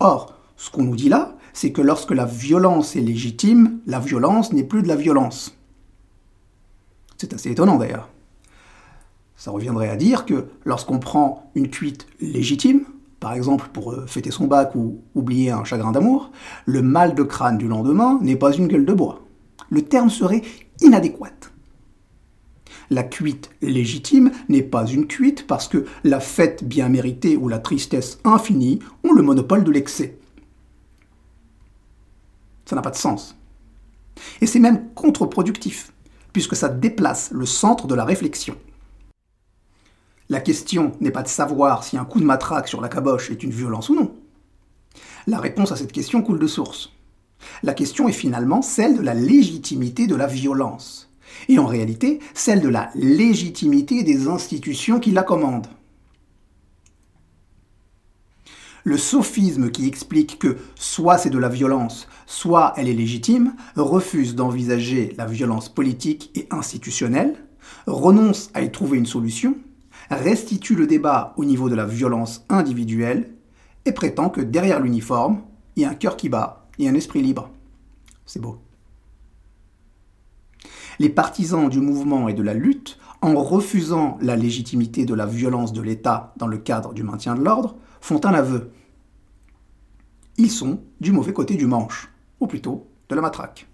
Or, 0.00 0.34
ce 0.56 0.70
qu'on 0.70 0.84
nous 0.84 0.96
dit 0.96 1.08
là, 1.08 1.36
c'est 1.54 1.72
que 1.72 1.80
lorsque 1.80 2.10
la 2.10 2.26
violence 2.26 2.96
est 2.96 3.00
légitime, 3.00 3.80
la 3.86 4.00
violence 4.00 4.52
n'est 4.52 4.64
plus 4.64 4.82
de 4.82 4.88
la 4.88 4.96
violence. 4.96 5.56
C'est 7.16 7.32
assez 7.32 7.50
étonnant 7.50 7.78
d'ailleurs. 7.78 8.10
Ça 9.36 9.50
reviendrait 9.50 9.88
à 9.88 9.96
dire 9.96 10.26
que 10.26 10.48
lorsqu'on 10.64 10.98
prend 10.98 11.50
une 11.54 11.70
cuite 11.70 12.06
légitime, 12.20 12.84
par 13.20 13.32
exemple 13.32 13.68
pour 13.72 13.92
euh, 13.92 14.06
fêter 14.06 14.30
son 14.30 14.46
bac 14.46 14.74
ou 14.74 15.00
oublier 15.14 15.50
un 15.50 15.64
chagrin 15.64 15.92
d'amour, 15.92 16.30
le 16.64 16.82
mal 16.82 17.14
de 17.14 17.22
crâne 17.22 17.58
du 17.58 17.68
lendemain 17.68 18.18
n'est 18.22 18.36
pas 18.36 18.52
une 18.52 18.68
gueule 18.68 18.84
de 18.84 18.92
bois. 18.92 19.22
Le 19.70 19.82
terme 19.82 20.10
serait 20.10 20.42
inadéquat. 20.80 21.32
La 22.90 23.02
cuite 23.02 23.50
légitime 23.62 24.30
n'est 24.48 24.62
pas 24.62 24.86
une 24.86 25.06
cuite 25.06 25.46
parce 25.46 25.66
que 25.66 25.86
la 26.04 26.20
fête 26.20 26.62
bien 26.62 26.88
méritée 26.88 27.36
ou 27.36 27.48
la 27.48 27.58
tristesse 27.58 28.18
infinie 28.24 28.78
ont 29.02 29.12
le 29.12 29.22
monopole 29.22 29.64
de 29.64 29.72
l'excès. 29.72 30.18
Ça 32.64 32.76
n'a 32.76 32.82
pas 32.82 32.90
de 32.90 32.96
sens. 32.96 33.36
Et 34.40 34.46
c'est 34.46 34.60
même 34.60 34.88
contre-productif, 34.94 35.92
puisque 36.32 36.56
ça 36.56 36.68
déplace 36.68 37.30
le 37.32 37.46
centre 37.46 37.86
de 37.86 37.94
la 37.94 38.04
réflexion. 38.04 38.56
La 40.28 40.40
question 40.40 40.92
n'est 41.00 41.12
pas 41.12 41.22
de 41.22 41.28
savoir 41.28 41.84
si 41.84 41.96
un 41.96 42.04
coup 42.04 42.18
de 42.18 42.24
matraque 42.24 42.66
sur 42.66 42.80
la 42.80 42.88
caboche 42.88 43.30
est 43.30 43.44
une 43.44 43.52
violence 43.52 43.88
ou 43.88 43.94
non. 43.94 44.12
La 45.28 45.38
réponse 45.38 45.70
à 45.70 45.76
cette 45.76 45.92
question 45.92 46.22
coule 46.22 46.40
de 46.40 46.46
source. 46.46 46.92
La 47.62 47.74
question 47.74 48.08
est 48.08 48.12
finalement 48.12 48.62
celle 48.62 48.96
de 48.96 49.02
la 49.02 49.14
légitimité 49.14 50.06
de 50.06 50.16
la 50.16 50.26
violence 50.26 51.10
et 51.48 51.58
en 51.58 51.66
réalité 51.66 52.18
celle 52.34 52.60
de 52.60 52.68
la 52.68 52.90
légitimité 52.94 54.02
des 54.02 54.26
institutions 54.26 54.98
qui 54.98 55.12
la 55.12 55.22
commandent. 55.22 55.68
Le 58.82 58.96
sophisme 58.96 59.70
qui 59.70 59.86
explique 59.86 60.38
que 60.38 60.58
soit 60.76 61.18
c'est 61.18 61.30
de 61.30 61.38
la 61.38 61.48
violence, 61.48 62.06
soit 62.26 62.72
elle 62.76 62.88
est 62.88 62.94
légitime, 62.94 63.54
refuse 63.74 64.36
d'envisager 64.36 65.12
la 65.18 65.26
violence 65.26 65.68
politique 65.68 66.30
et 66.36 66.46
institutionnelle, 66.52 67.34
renonce 67.88 68.50
à 68.54 68.62
y 68.62 68.70
trouver 68.70 68.98
une 68.98 69.06
solution, 69.06 69.56
restitue 70.10 70.74
le 70.74 70.86
débat 70.86 71.34
au 71.36 71.44
niveau 71.44 71.68
de 71.68 71.74
la 71.74 71.86
violence 71.86 72.44
individuelle 72.48 73.32
et 73.84 73.92
prétend 73.92 74.30
que 74.30 74.40
derrière 74.40 74.80
l'uniforme, 74.80 75.42
il 75.76 75.82
y 75.82 75.84
a 75.84 75.90
un 75.90 75.94
cœur 75.94 76.16
qui 76.16 76.28
bat 76.28 76.68
et 76.78 76.88
un 76.88 76.94
esprit 76.94 77.22
libre. 77.22 77.50
C'est 78.24 78.40
beau 78.40 78.60
les 80.98 81.08
partisans 81.08 81.68
du 81.68 81.80
mouvement 81.80 82.28
et 82.28 82.34
de 82.34 82.42
la 82.42 82.54
lutte, 82.54 82.98
en 83.22 83.34
refusant 83.34 84.18
la 84.20 84.36
légitimité 84.36 85.04
de 85.04 85.14
la 85.14 85.26
violence 85.26 85.72
de 85.72 85.82
l'État 85.82 86.34
dans 86.36 86.46
le 86.46 86.58
cadre 86.58 86.92
du 86.92 87.02
maintien 87.02 87.34
de 87.34 87.42
l'ordre, 87.42 87.76
font 88.00 88.24
un 88.24 88.34
aveu. 88.34 88.70
Ils 90.36 90.50
sont 90.50 90.82
du 91.00 91.12
mauvais 91.12 91.32
côté 91.32 91.56
du 91.56 91.66
manche, 91.66 92.10
ou 92.40 92.46
plutôt 92.46 92.86
de 93.08 93.14
la 93.14 93.22
matraque. 93.22 93.66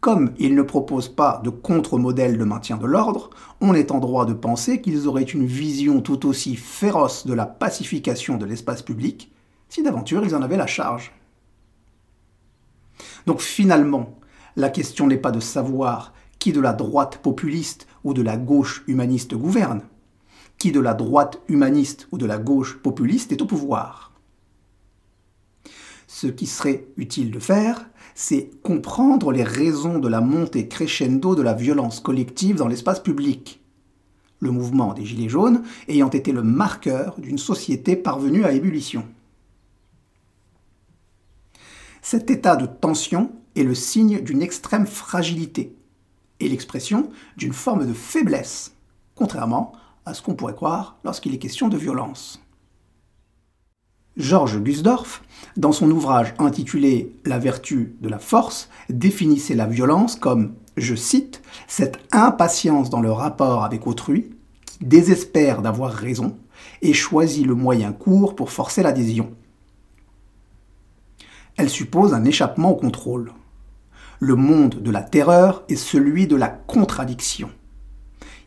Comme 0.00 0.32
ils 0.38 0.54
ne 0.54 0.62
proposent 0.62 1.14
pas 1.14 1.42
de 1.44 1.50
contre-modèle 1.50 2.38
de 2.38 2.44
maintien 2.44 2.78
de 2.78 2.86
l'ordre, 2.86 3.30
on 3.60 3.74
est 3.74 3.90
en 3.90 3.98
droit 3.98 4.24
de 4.24 4.32
penser 4.32 4.80
qu'ils 4.80 5.06
auraient 5.06 5.22
une 5.22 5.44
vision 5.44 6.00
tout 6.00 6.26
aussi 6.26 6.56
féroce 6.56 7.26
de 7.26 7.34
la 7.34 7.44
pacification 7.44 8.38
de 8.38 8.46
l'espace 8.46 8.82
public 8.82 9.30
si 9.68 9.82
d'aventure 9.82 10.24
ils 10.24 10.34
en 10.34 10.42
avaient 10.42 10.56
la 10.56 10.66
charge. 10.66 11.12
Donc 13.26 13.40
finalement, 13.40 14.18
la 14.56 14.70
question 14.70 15.06
n'est 15.06 15.18
pas 15.18 15.30
de 15.30 15.40
savoir 15.40 16.12
qui 16.38 16.52
de 16.52 16.60
la 16.60 16.72
droite 16.72 17.18
populiste 17.18 17.86
ou 18.02 18.14
de 18.14 18.22
la 18.22 18.38
gauche 18.38 18.82
humaniste 18.86 19.34
gouverne, 19.34 19.82
qui 20.58 20.72
de 20.72 20.80
la 20.80 20.94
droite 20.94 21.40
humaniste 21.48 22.08
ou 22.10 22.18
de 22.18 22.26
la 22.26 22.38
gauche 22.38 22.78
populiste 22.78 23.32
est 23.32 23.42
au 23.42 23.46
pouvoir. 23.46 24.12
Ce 26.06 26.26
qui 26.26 26.46
serait 26.46 26.88
utile 26.96 27.30
de 27.30 27.38
faire, 27.38 27.89
c'est 28.14 28.50
comprendre 28.62 29.32
les 29.32 29.44
raisons 29.44 29.98
de 29.98 30.08
la 30.08 30.20
montée 30.20 30.68
crescendo 30.68 31.34
de 31.34 31.42
la 31.42 31.54
violence 31.54 32.00
collective 32.00 32.56
dans 32.56 32.68
l'espace 32.68 33.00
public. 33.00 33.60
Le 34.40 34.50
mouvement 34.50 34.94
des 34.94 35.04
Gilets 35.04 35.28
jaunes 35.28 35.62
ayant 35.88 36.10
été 36.10 36.32
le 36.32 36.42
marqueur 36.42 37.18
d'une 37.18 37.38
société 37.38 37.96
parvenue 37.96 38.44
à 38.44 38.52
ébullition. 38.52 39.04
Cet 42.02 42.30
état 42.30 42.56
de 42.56 42.66
tension 42.66 43.30
est 43.56 43.62
le 43.62 43.74
signe 43.74 44.20
d'une 44.20 44.42
extrême 44.42 44.86
fragilité 44.86 45.76
et 46.40 46.48
l'expression 46.48 47.10
d'une 47.36 47.52
forme 47.52 47.86
de 47.86 47.92
faiblesse, 47.92 48.74
contrairement 49.14 49.72
à 50.06 50.14
ce 50.14 50.22
qu'on 50.22 50.34
pourrait 50.34 50.54
croire 50.54 50.96
lorsqu'il 51.04 51.34
est 51.34 51.38
question 51.38 51.68
de 51.68 51.76
violence. 51.76 52.42
Georges 54.20 54.60
Gusdorf, 54.60 55.22
dans 55.56 55.72
son 55.72 55.90
ouvrage 55.90 56.34
intitulé 56.38 57.16
La 57.24 57.38
vertu 57.38 57.96
de 58.00 58.08
la 58.08 58.18
force, 58.18 58.68
définissait 58.90 59.54
la 59.54 59.66
violence 59.66 60.14
comme, 60.14 60.52
je 60.76 60.94
cite, 60.94 61.42
cette 61.66 61.98
impatience 62.12 62.90
dans 62.90 63.00
le 63.00 63.10
rapport 63.10 63.64
avec 63.64 63.86
autrui 63.86 64.30
qui 64.66 64.84
désespère 64.84 65.62
d'avoir 65.62 65.92
raison 65.92 66.36
et 66.82 66.92
choisit 66.92 67.46
le 67.46 67.54
moyen 67.54 67.92
court 67.92 68.36
pour 68.36 68.50
forcer 68.50 68.82
l'adhésion. 68.82 69.32
Elle 71.56 71.70
suppose 71.70 72.12
un 72.12 72.24
échappement 72.24 72.72
au 72.72 72.76
contrôle. 72.76 73.32
Le 74.18 74.36
monde 74.36 74.82
de 74.82 74.90
la 74.90 75.02
terreur 75.02 75.64
est 75.70 75.76
celui 75.76 76.26
de 76.26 76.36
la 76.36 76.48
contradiction. 76.48 77.50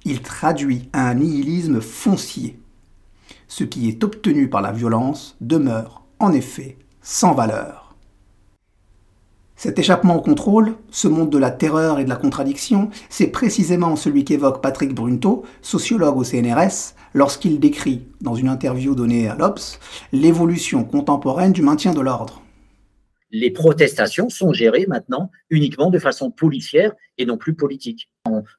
Il 0.06 0.22
traduit 0.22 0.90
un 0.94 1.16
nihilisme 1.16 1.82
foncier. 1.82 2.60
Ce 3.56 3.64
qui 3.64 3.88
est 3.88 4.04
obtenu 4.04 4.50
par 4.50 4.64
la 4.64 4.72
violence 4.72 5.38
demeure, 5.40 6.02
en 6.18 6.34
effet, 6.34 6.76
sans 7.04 7.36
valeur. 7.36 7.96
Cet 9.56 9.78
échappement 9.78 10.16
au 10.16 10.22
contrôle, 10.22 10.74
ce 10.90 11.08
monde 11.08 11.30
de 11.30 11.38
la 11.38 11.52
terreur 11.52 12.00
et 12.00 12.04
de 12.04 12.10
la 12.10 12.16
contradiction, 12.16 12.90
c'est 13.10 13.28
précisément 13.28 13.96
celui 13.96 14.26
qu'évoque 14.26 14.64
Patrick 14.64 14.96
Brunto, 14.96 15.44
sociologue 15.62 16.18
au 16.18 16.24
CNRS, 16.24 16.96
lorsqu'il 17.14 17.60
décrit, 17.60 18.08
dans 18.22 18.34
une 18.34 18.50
interview 18.50 18.96
donnée 18.96 19.28
à 19.28 19.36
l'Obs, 19.36 19.80
l'évolution 20.12 20.84
contemporaine 20.84 21.54
du 21.54 21.62
maintien 21.62 21.94
de 21.94 22.02
l'ordre 22.02 22.44
les 23.34 23.50
protestations 23.50 24.30
sont 24.30 24.54
gérées 24.54 24.86
maintenant 24.88 25.32
uniquement 25.50 25.90
de 25.90 25.98
façon 25.98 26.30
policière 26.30 26.94
et 27.18 27.26
non 27.26 27.38
plus 27.38 27.54
politique. 27.54 28.10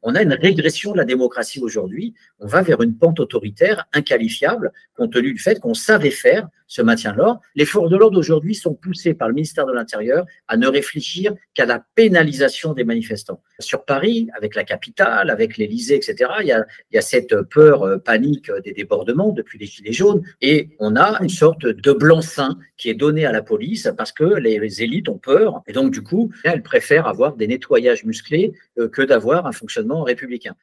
On, 0.02 0.14
a 0.14 0.22
une 0.22 0.34
régression 0.34 0.92
de 0.92 0.98
la 0.98 1.06
démocratie 1.06 1.58
aujourd'hui. 1.58 2.12
On 2.38 2.46
va 2.46 2.60
vers 2.60 2.82
une 2.82 2.98
pente 2.98 3.18
autoritaire 3.18 3.86
inqualifiable, 3.94 4.72
compte 4.94 5.14
tenu 5.14 5.32
du 5.32 5.38
fait 5.38 5.58
qu'on 5.58 5.72
savait 5.72 6.10
faire 6.10 6.48
ce 6.66 6.82
maintien 6.82 7.12
de 7.12 7.18
l'ordre. 7.18 7.40
Les 7.54 7.64
forces 7.64 7.88
de 7.88 7.96
l'ordre 7.96 8.18
aujourd'hui 8.18 8.54
sont 8.54 8.74
poussées 8.74 9.14
par 9.14 9.28
le 9.28 9.34
ministère 9.34 9.64
de 9.64 9.72
l'Intérieur 9.72 10.26
à 10.48 10.58
ne 10.58 10.66
réfléchir 10.66 11.34
qu'à 11.54 11.64
la 11.64 11.82
pénalisation 11.94 12.74
des 12.74 12.84
manifestants. 12.84 13.40
Sur 13.58 13.84
Paris, 13.86 14.28
avec 14.36 14.54
la 14.54 14.64
capitale, 14.64 15.30
avec 15.30 15.56
l'Élysée, 15.56 15.94
etc., 15.96 16.30
il 16.40 16.46
y, 16.48 16.98
a, 16.98 17.00
cette 17.00 17.34
peur, 17.42 17.84
euh, 17.84 17.96
panique 17.98 18.50
des 18.64 18.72
débordements 18.72 19.32
depuis 19.32 19.58
les 19.58 19.66
Gilets 19.66 19.92
jaunes, 19.92 20.22
et 20.42 20.70
on 20.78 20.96
a 20.96 21.22
une 21.22 21.28
sorte 21.28 21.64
de 21.64 21.92
blanc-seing 21.92 22.58
qui 22.76 22.90
est 22.90 22.94
donné 22.94 23.24
à 23.24 23.32
la 23.32 23.42
police 23.42 23.88
parce 23.96 24.12
que 24.12 24.24
les 24.24 24.82
élites 24.82 25.08
ont 25.08 25.18
peur, 25.18 25.62
et 25.66 25.72
donc 25.72 25.92
du 25.92 26.02
coup, 26.02 26.30
elles 26.44 26.62
préfèrent 26.62 27.06
avoir 27.06 27.36
des 27.36 27.46
nettoyages 27.46 28.04
musclés 28.04 28.43
euh, 28.78 28.88
que 28.88 29.02
d'avoir 29.02 29.46
un 29.46 29.52
fonctionnement 29.52 30.02
républicain. 30.02 30.54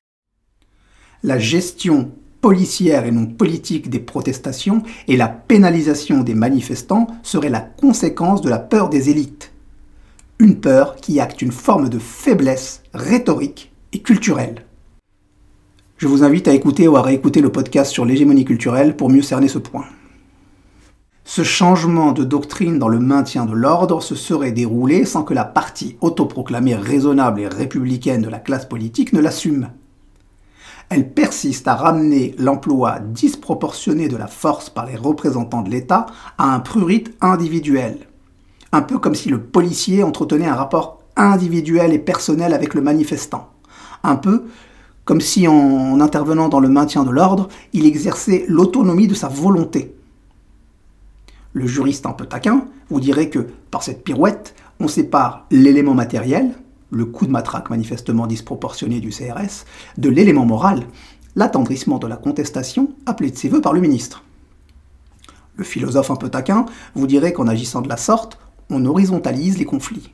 La 1.24 1.40
gestion 1.40 2.12
policière 2.42 3.06
et 3.06 3.12
non 3.12 3.28
politique 3.28 3.90
des 3.90 4.00
protestations 4.00 4.84
et 5.08 5.16
la 5.16 5.28
pénalisation 5.28 6.24
des 6.24 6.34
manifestants 6.34 7.08
serait 7.24 7.50
la 7.50 7.62
conséquence 7.62 8.42
de 8.42 8.50
la 8.50 8.60
peur 8.60 8.90
des 8.90 9.10
élites. 9.10 9.52
Une 10.40 10.60
peur 10.60 10.96
qui 10.96 11.20
acte 11.20 11.42
une 11.42 11.52
forme 11.52 11.90
de 11.90 12.00
faiblesse 12.00 12.82
rhétorique 12.94 13.72
et 13.94 14.00
culturelle. 14.00 14.66
Je 15.98 16.08
vous 16.08 16.24
invite 16.24 16.48
à 16.48 16.54
écouter 16.54 16.88
ou 16.88 16.98
à 16.98 17.04
réécouter 17.04 17.42
le 17.42 17.52
podcast 17.52 17.92
sur 17.92 18.06
l'hégémonie 18.06 18.46
culturelle 18.46 18.98
pour 18.98 19.12
mieux 19.12 19.22
cerner 19.22 19.48
ce 19.48 19.60
point. 19.60 19.86
Ce 21.34 21.44
changement 21.44 22.12
de 22.12 22.26
doctrine 22.26 22.78
dans 22.78 22.90
le 22.90 23.00
maintien 23.00 23.46
de 23.46 23.54
l'ordre 23.54 24.02
se 24.02 24.16
serait 24.16 24.52
déroulé 24.52 25.06
sans 25.06 25.24
que 25.24 25.34
la 25.34 25.46
partie 25.46 25.96
autoproclamée 26.02 26.76
raisonnable 26.76 27.40
et 27.40 27.48
républicaine 27.48 28.22
de 28.22 28.28
la 28.28 28.40
classe 28.40 28.66
politique 28.66 29.14
ne 29.14 29.22
l'assume. 29.22 29.70
Elle 30.90 31.10
persiste 31.10 31.70
à 31.70 31.76
ramener 31.76 32.36
l'emploi 32.38 33.00
disproportionné 33.00 34.10
de 34.10 34.18
la 34.18 34.28
force 34.28 34.70
par 34.70 34.86
les 34.86 34.98
représentants 34.98 35.62
de 35.62 35.70
l'État 35.70 36.06
à 36.38 36.54
un 36.54 36.60
prurit 36.60 37.06
individuel. 37.22 38.10
Un 38.74 38.82
peu 38.82 39.00
comme 39.00 39.16
si 39.16 39.30
le 39.30 39.40
policier 39.40 40.04
entretenait 40.04 40.50
un 40.50 40.56
rapport 40.56 41.00
individuel 41.16 41.94
et 41.94 42.00
personnel 42.00 42.54
avec 42.54 42.74
le 42.74 42.82
manifestant. 42.82 43.48
Un 44.04 44.18
peu 44.18 44.44
comme 45.06 45.22
si 45.22 45.48
en 45.48 46.02
intervenant 46.02 46.50
dans 46.50 46.60
le 46.60 46.68
maintien 46.68 47.06
de 47.06 47.10
l'ordre, 47.10 47.48
il 47.72 47.86
exerçait 47.86 48.44
l'autonomie 48.50 49.08
de 49.08 49.14
sa 49.14 49.30
volonté 49.30 49.96
le 51.54 51.68
juriste 51.68 52.06
un 52.06 52.14
peu 52.14 52.26
taquin 52.26 52.66
vous 52.90 53.00
dirait 53.00 53.30
que 53.30 53.48
par 53.72 53.84
cette 53.84 54.04
pirouette, 54.04 54.56
on 54.80 54.88
sépare 54.88 55.46
l'élément 55.52 55.94
matériel, 55.94 56.54
le 56.90 57.06
coup 57.06 57.26
de 57.26 57.32
matraque 57.32 57.70
manifestement 57.70 58.28
disproportionné 58.28 59.00
du 59.00 59.10
CRS, 59.10 59.66
de 59.98 60.10
l'élément 60.10 60.46
moral, 60.46 60.84
l'attendrissement 61.36 62.00
de 62.00 62.08
la 62.08 62.18
contestation 62.18 62.90
appelé 63.06 63.32
de 63.32 63.38
ses 63.38 63.50
voeux 63.50 63.62
par 63.62 63.74
le 63.74 63.82
ministre. 63.82 64.24
Le 65.56 65.64
philosophe 65.64 66.12
un 66.12 66.16
peu 66.16 66.30
taquin 66.30 66.66
vous 66.96 67.08
dirait 67.08 67.34
qu'en 67.34 67.48
agissant 67.48 67.82
de 67.82 67.90
la 67.90 67.98
sorte, 67.98 68.38
on 68.70 68.86
horizontalise 68.86 69.58
les 69.58 69.66
conflits. 69.66 70.12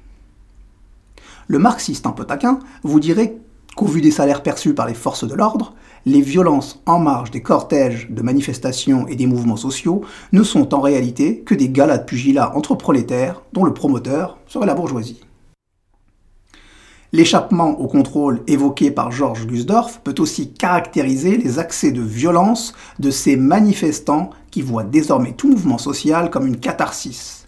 Le 1.48 1.60
marxiste 1.60 2.06
un 2.06 2.12
peu 2.12 2.26
taquin 2.26 2.60
vous 2.84 3.00
dirait 3.00 3.38
qu'au 3.76 3.86
vu 3.86 4.02
des 4.02 4.12
salaires 4.12 4.44
perçus 4.44 4.74
par 4.74 4.88
les 4.88 4.94
forces 4.94 5.28
de 5.28 5.36
l'ordre, 5.36 5.74
les 6.08 6.22
violences 6.22 6.82
en 6.86 7.00
marge 7.00 7.32
des 7.32 7.42
cortèges 7.42 8.08
de 8.10 8.22
manifestations 8.22 9.10
et 9.10 9.18
des 9.18 9.28
mouvements 9.28 9.58
sociaux 9.58 10.04
ne 10.32 10.42
sont 10.42 10.74
en 10.74 10.80
réalité 10.80 11.42
que 11.42 11.54
des 11.54 11.68
galas 11.68 11.98
de 11.98 12.06
pugilat 12.06 12.56
entre 12.56 12.76
prolétaires 12.76 13.42
dont 13.52 13.66
le 13.66 13.74
promoteur 13.74 14.38
serait 14.48 14.66
la 14.66 14.74
bourgeoisie. 14.74 15.20
L'échappement 17.12 17.78
au 17.82 17.88
contrôle 17.88 18.42
évoqué 18.48 18.90
par 18.90 19.12
Georges 19.12 19.48
Gusdorf 19.48 20.00
peut 20.00 20.16
aussi 20.20 20.54
caractériser 20.54 21.36
les 21.36 21.60
accès 21.60 21.92
de 21.92 22.02
violence 22.02 22.74
de 23.00 23.12
ces 23.12 23.36
manifestants 23.36 24.30
qui 24.50 24.62
voient 24.62 24.86
désormais 24.86 25.34
tout 25.34 25.50
mouvement 25.50 25.78
social 25.78 26.30
comme 26.30 26.48
une 26.48 26.62
catharsis. 26.62 27.48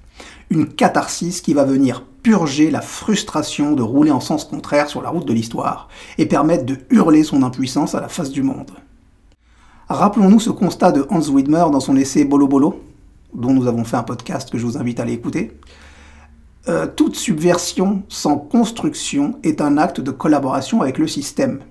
Une 0.50 0.68
catharsis 0.68 1.40
qui 1.40 1.54
va 1.54 1.64
venir 1.64 2.04
purger 2.22 2.72
la 2.72 2.82
frustration 2.82 3.74
de 3.74 3.82
rouler 3.82 4.12
en 4.12 4.20
sens 4.20 4.46
contraire 4.46 4.90
sur 4.90 5.02
la 5.02 5.10
route 5.10 5.26
de 5.26 5.34
l'histoire 5.34 5.88
et 6.18 6.26
permettre 6.26 6.66
de 6.66 6.78
hurler 6.90 7.24
son 7.24 7.44
impuissance 7.44 7.96
à 7.96 8.02
la 8.02 8.10
face 8.10 8.32
du 8.32 8.44
monde. 8.44 8.72
Rappelons-nous 9.90 10.40
ce 10.40 10.52
constat 10.52 10.92
de 10.92 11.06
Hans 11.10 11.28
Widmer 11.30 11.66
dans 11.72 11.80
son 11.80 11.96
essai 11.96 12.24
Bolo 12.24 12.48
Bolo, 12.48 12.84
dont 13.34 13.54
nous 13.54 13.68
avons 13.68 13.84
fait 13.84 13.98
un 13.98 14.04
podcast 14.04 14.50
que 14.50 14.58
je 14.58 14.66
vous 14.66 14.78
invite 14.78 15.00
à 15.00 15.04
aller 15.04 15.14
écouter. 15.14 15.58
Euh, 16.68 16.88
toute 16.88 17.16
subversion 17.16 18.04
sans 18.10 18.38
construction 18.38 19.40
est 19.44 19.62
un 19.62 19.78
acte 19.78 20.02
de 20.02 20.12
collaboration 20.12 20.82
avec 20.82 20.98
le 20.98 21.08
système. 21.08 21.62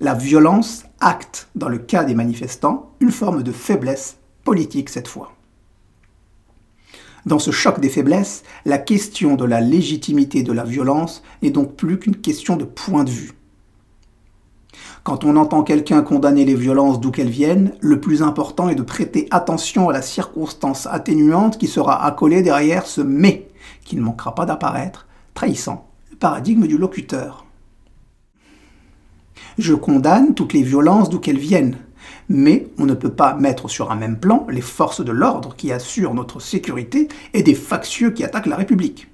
La 0.00 0.14
violence 0.14 0.84
acte, 1.00 1.48
dans 1.54 1.68
le 1.68 1.78
cas 1.78 2.04
des 2.04 2.14
manifestants, 2.14 2.90
une 3.00 3.12
forme 3.12 3.42
de 3.42 3.52
faiblesse 3.52 4.16
politique 4.44 4.88
cette 4.88 5.08
fois. 5.08 5.32
Dans 7.28 7.38
ce 7.38 7.50
choc 7.50 7.78
des 7.78 7.90
faiblesses, 7.90 8.42
la 8.64 8.78
question 8.78 9.34
de 9.34 9.44
la 9.44 9.60
légitimité 9.60 10.42
de 10.42 10.50
la 10.54 10.64
violence 10.64 11.22
n'est 11.42 11.50
donc 11.50 11.76
plus 11.76 11.98
qu'une 11.98 12.16
question 12.16 12.56
de 12.56 12.64
point 12.64 13.04
de 13.04 13.10
vue. 13.10 13.32
Quand 15.02 15.26
on 15.26 15.36
entend 15.36 15.62
quelqu'un 15.62 16.00
condamner 16.00 16.46
les 16.46 16.54
violences 16.54 17.00
d'où 17.00 17.10
qu'elles 17.10 17.28
viennent, 17.28 17.74
le 17.80 18.00
plus 18.00 18.22
important 18.22 18.70
est 18.70 18.76
de 18.76 18.82
prêter 18.82 19.28
attention 19.30 19.90
à 19.90 19.92
la 19.92 20.00
circonstance 20.00 20.86
atténuante 20.86 21.58
qui 21.58 21.66
sera 21.66 22.02
accolée 22.02 22.40
derrière 22.40 22.86
ce 22.86 23.02
mais 23.02 23.50
qui 23.84 23.96
ne 23.96 24.00
manquera 24.00 24.34
pas 24.34 24.46
d'apparaître, 24.46 25.06
trahissant 25.34 25.86
le 26.10 26.16
paradigme 26.16 26.66
du 26.66 26.78
locuteur. 26.78 27.44
Je 29.58 29.74
condamne 29.74 30.32
toutes 30.32 30.54
les 30.54 30.62
violences 30.62 31.10
d'où 31.10 31.18
qu'elles 31.18 31.36
viennent, 31.36 31.76
mais 32.28 32.68
on 32.78 32.86
ne 32.86 32.94
peut 32.94 33.12
pas 33.12 33.34
mettre 33.34 33.68
sur 33.68 33.90
un 33.90 33.96
même 33.96 34.18
plan 34.18 34.46
les 34.50 34.60
forces 34.60 35.04
de 35.04 35.12
l'ordre 35.12 35.54
qui 35.56 35.72
assurent 35.72 36.14
notre 36.14 36.40
sécurité 36.40 37.08
et 37.32 37.42
des 37.42 37.54
factieux 37.54 38.10
qui 38.10 38.24
attaquent 38.24 38.46
la 38.46 38.56
République. 38.56 39.08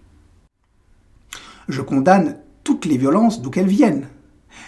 Je 1.68 1.80
condamne 1.80 2.36
toutes 2.62 2.84
les 2.84 2.98
violences 2.98 3.40
d'où 3.40 3.50
qu'elles 3.50 3.66
viennent, 3.66 4.08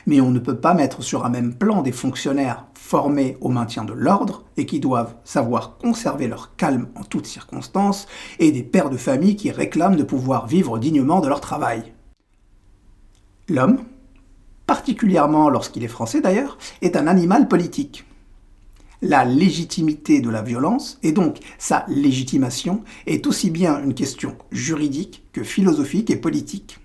mais 0.06 0.20
on 0.20 0.30
ne 0.30 0.38
peut 0.38 0.56
pas 0.56 0.74
mettre 0.74 1.02
sur 1.02 1.24
un 1.24 1.28
même 1.28 1.54
plan 1.54 1.82
des 1.82 1.92
fonctionnaires 1.92 2.66
formés 2.74 3.36
au 3.40 3.48
maintien 3.48 3.84
de 3.84 3.92
l'ordre 3.92 4.44
et 4.56 4.66
qui 4.66 4.80
doivent 4.80 5.14
savoir 5.24 5.76
conserver 5.78 6.28
leur 6.28 6.56
calme 6.56 6.88
en 6.94 7.02
toutes 7.02 7.26
circonstances 7.26 8.06
et 8.38 8.52
des 8.52 8.62
pères 8.62 8.90
de 8.90 8.96
famille 8.96 9.36
qui 9.36 9.50
réclament 9.50 9.96
de 9.96 10.02
pouvoir 10.02 10.46
vivre 10.46 10.78
dignement 10.78 11.20
de 11.20 11.28
leur 11.28 11.40
travail. 11.40 11.92
L'homme, 13.48 13.78
particulièrement 14.66 15.50
lorsqu'il 15.50 15.84
est 15.84 15.88
français 15.88 16.20
d'ailleurs, 16.20 16.58
est 16.82 16.96
un 16.96 17.06
animal 17.06 17.48
politique. 17.48 18.06
La 19.02 19.24
légitimité 19.24 20.20
de 20.20 20.30
la 20.30 20.42
violence, 20.42 20.98
et 21.02 21.12
donc 21.12 21.38
sa 21.58 21.84
légitimation, 21.88 22.82
est 23.06 23.26
aussi 23.26 23.50
bien 23.50 23.82
une 23.82 23.94
question 23.94 24.36
juridique 24.50 25.24
que 25.32 25.44
philosophique 25.44 26.10
et 26.10 26.16
politique. 26.16 26.78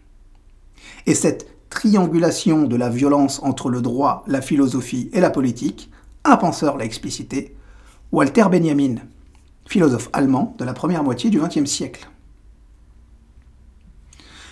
Et 1.06 1.16
cette 1.16 1.48
triangulation 1.70 2.64
de 2.64 2.76
la 2.76 2.90
violence 2.90 3.42
entre 3.44 3.70
le 3.70 3.82
droit, 3.82 4.24
la 4.28 4.42
philosophie 4.42 5.10
et 5.14 5.22
la 5.22 5.30
politique, 5.30 5.90
un 6.24 6.38
penseur 6.38 6.78
l'a 6.78 6.86
explicité, 6.86 7.56
Walter 8.12 8.46
Benjamin, 8.52 8.96
philosophe 9.66 10.10
allemand 10.12 10.56
de 10.60 10.66
la 10.66 10.74
première 10.74 11.04
moitié 11.04 11.30
du 11.30 11.40
XXe 11.40 11.66
siècle. 11.66 12.10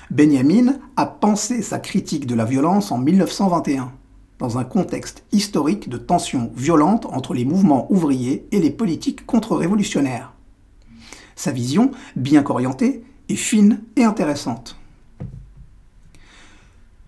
Benjamin 0.10 0.80
a 0.96 1.06
pensé 1.06 1.62
sa 1.62 1.78
critique 1.78 2.26
de 2.26 2.34
la 2.34 2.46
violence 2.46 2.92
en 2.92 2.98
1921, 2.98 3.92
dans 4.40 4.58
un 4.58 4.64
contexte 4.64 5.24
historique 5.32 5.90
de 5.90 5.98
tensions 5.98 6.52
violentes 6.56 7.06
entre 7.06 7.34
les 7.34 7.46
mouvements 7.46 7.92
ouvriers 7.92 8.48
et 8.52 8.60
les 8.60 8.72
politiques 8.72 9.26
contre-révolutionnaires. 9.26 10.34
Sa 11.36 11.52
vision, 11.52 11.92
bien 12.16 12.42
qu'orientée, 12.42 13.04
est 13.28 13.36
fine 13.36 13.82
et 13.96 14.04
intéressante. 14.04 14.78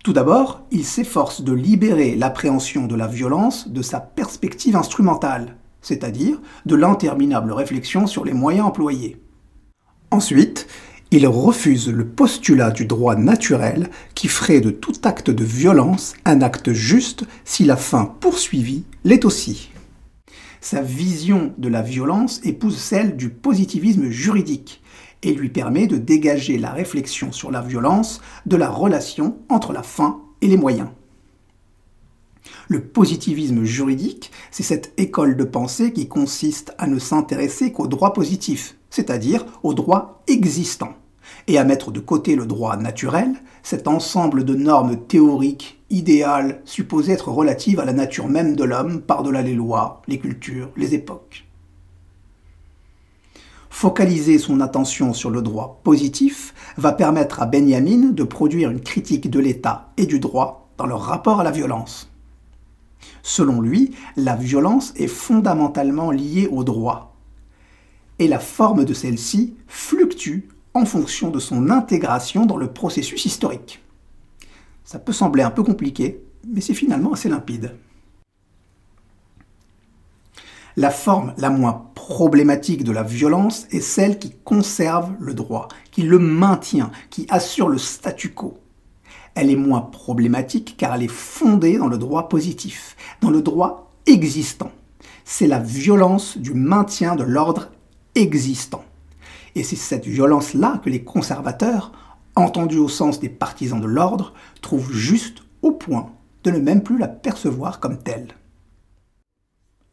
Tout 0.03 0.13
d'abord, 0.13 0.61
il 0.71 0.83
s'efforce 0.83 1.41
de 1.41 1.53
libérer 1.53 2.15
l'appréhension 2.15 2.87
de 2.87 2.95
la 2.95 3.07
violence 3.07 3.67
de 3.67 3.81
sa 3.81 3.99
perspective 3.99 4.75
instrumentale, 4.75 5.55
c'est-à-dire 5.81 6.39
de 6.65 6.75
l'interminable 6.75 7.51
réflexion 7.51 8.07
sur 8.07 8.25
les 8.25 8.33
moyens 8.33 8.67
employés. 8.67 9.21
Ensuite, 10.09 10.67
il 11.13 11.27
refuse 11.27 11.89
le 11.89 12.07
postulat 12.07 12.71
du 12.71 12.85
droit 12.85 13.17
naturel 13.17 13.89
qui 14.15 14.29
ferait 14.29 14.61
de 14.61 14.71
tout 14.71 14.93
acte 15.03 15.29
de 15.29 15.43
violence 15.43 16.13
un 16.23 16.41
acte 16.41 16.71
juste 16.71 17.25
si 17.43 17.65
la 17.65 17.75
fin 17.75 18.05
poursuivie 18.21 18.85
l'est 19.03 19.25
aussi. 19.25 19.71
Sa 20.61 20.81
vision 20.81 21.53
de 21.57 21.67
la 21.67 21.81
violence 21.81 22.39
épouse 22.45 22.77
celle 22.77 23.17
du 23.17 23.29
positivisme 23.29 24.09
juridique 24.09 24.81
et 25.21 25.33
lui 25.33 25.49
permet 25.49 25.85
de 25.85 25.97
dégager 25.97 26.57
la 26.57 26.71
réflexion 26.71 27.33
sur 27.33 27.51
la 27.51 27.61
violence 27.61 28.21
de 28.45 28.55
la 28.55 28.69
relation 28.69 29.37
entre 29.49 29.73
la 29.73 29.83
fin 29.83 30.21
et 30.39 30.47
les 30.47 30.57
moyens. 30.57 30.89
Le 32.69 32.81
positivisme 32.81 33.65
juridique, 33.65 34.31
c'est 34.49 34.63
cette 34.63 34.93
école 34.95 35.35
de 35.35 35.43
pensée 35.43 35.91
qui 35.91 36.07
consiste 36.07 36.73
à 36.77 36.87
ne 36.87 36.99
s'intéresser 36.99 37.73
qu'au 37.73 37.87
droit 37.87 38.13
positif, 38.13 38.77
c'est-à-dire 38.89 39.45
au 39.61 39.73
droit 39.73 40.23
existant 40.27 40.95
et 41.47 41.57
à 41.57 41.63
mettre 41.63 41.91
de 41.91 41.99
côté 41.99 42.35
le 42.35 42.45
droit 42.45 42.77
naturel, 42.77 43.33
cet 43.63 43.87
ensemble 43.87 44.43
de 44.43 44.55
normes 44.55 44.97
théoriques, 44.97 45.81
idéales, 45.89 46.61
supposées 46.65 47.13
être 47.13 47.29
relatives 47.29 47.79
à 47.79 47.85
la 47.85 47.93
nature 47.93 48.27
même 48.27 48.55
de 48.55 48.63
l'homme 48.63 49.01
par-delà 49.01 49.41
les 49.41 49.53
lois, 49.53 50.01
les 50.07 50.19
cultures, 50.19 50.69
les 50.77 50.93
époques. 50.93 51.45
Focaliser 53.69 54.37
son 54.37 54.59
attention 54.61 55.13
sur 55.13 55.29
le 55.29 55.41
droit 55.41 55.79
positif 55.83 56.53
va 56.77 56.91
permettre 56.91 57.41
à 57.41 57.45
Benjamin 57.45 58.09
de 58.11 58.23
produire 58.23 58.69
une 58.69 58.81
critique 58.81 59.29
de 59.29 59.39
l'État 59.39 59.91
et 59.97 60.05
du 60.05 60.19
droit 60.19 60.69
dans 60.77 60.85
leur 60.85 61.01
rapport 61.01 61.39
à 61.39 61.43
la 61.43 61.51
violence. 61.51 62.11
Selon 63.23 63.61
lui, 63.61 63.95
la 64.17 64.35
violence 64.35 64.93
est 64.97 65.07
fondamentalement 65.07 66.11
liée 66.11 66.47
au 66.51 66.63
droit, 66.63 67.15
et 68.19 68.27
la 68.27 68.39
forme 68.39 68.85
de 68.85 68.93
celle-ci 68.93 69.55
fluctue 69.67 70.49
en 70.73 70.85
fonction 70.85 71.29
de 71.29 71.39
son 71.39 71.69
intégration 71.69 72.45
dans 72.45 72.57
le 72.57 72.67
processus 72.67 73.25
historique. 73.25 73.83
Ça 74.83 74.99
peut 74.99 75.13
sembler 75.13 75.43
un 75.43 75.51
peu 75.51 75.63
compliqué, 75.63 76.23
mais 76.47 76.61
c'est 76.61 76.73
finalement 76.73 77.13
assez 77.13 77.29
limpide. 77.29 77.75
La 80.77 80.89
forme 80.89 81.33
la 81.37 81.49
moins 81.49 81.89
problématique 81.95 82.85
de 82.85 82.93
la 82.93 83.03
violence 83.03 83.67
est 83.71 83.81
celle 83.81 84.19
qui 84.19 84.31
conserve 84.43 85.11
le 85.19 85.33
droit, 85.33 85.67
qui 85.91 86.03
le 86.03 86.17
maintient, 86.17 86.91
qui 87.09 87.27
assure 87.29 87.67
le 87.67 87.77
statu 87.77 88.31
quo. 88.31 88.57
Elle 89.35 89.49
est 89.49 89.57
moins 89.57 89.81
problématique 89.81 90.75
car 90.77 90.95
elle 90.95 91.03
est 91.03 91.07
fondée 91.09 91.77
dans 91.77 91.87
le 91.87 91.97
droit 91.97 92.29
positif, 92.29 92.95
dans 93.19 93.29
le 93.29 93.41
droit 93.41 93.91
existant. 94.05 94.71
C'est 95.25 95.47
la 95.47 95.59
violence 95.59 96.37
du 96.37 96.53
maintien 96.53 97.15
de 97.15 97.23
l'ordre 97.23 97.69
existant. 98.15 98.83
Et 99.55 99.63
c'est 99.63 99.75
cette 99.75 100.05
violence-là 100.05 100.79
que 100.83 100.89
les 100.89 101.03
conservateurs, 101.03 101.91
entendus 102.35 102.77
au 102.77 102.87
sens 102.87 103.19
des 103.19 103.29
partisans 103.29 103.81
de 103.81 103.87
l'ordre, 103.87 104.33
trouvent 104.61 104.93
juste 104.93 105.43
au 105.61 105.71
point 105.71 106.11
de 106.43 106.51
ne 106.51 106.59
même 106.59 106.83
plus 106.83 106.97
la 106.97 107.07
percevoir 107.07 107.79
comme 107.79 107.97
telle. 107.97 108.35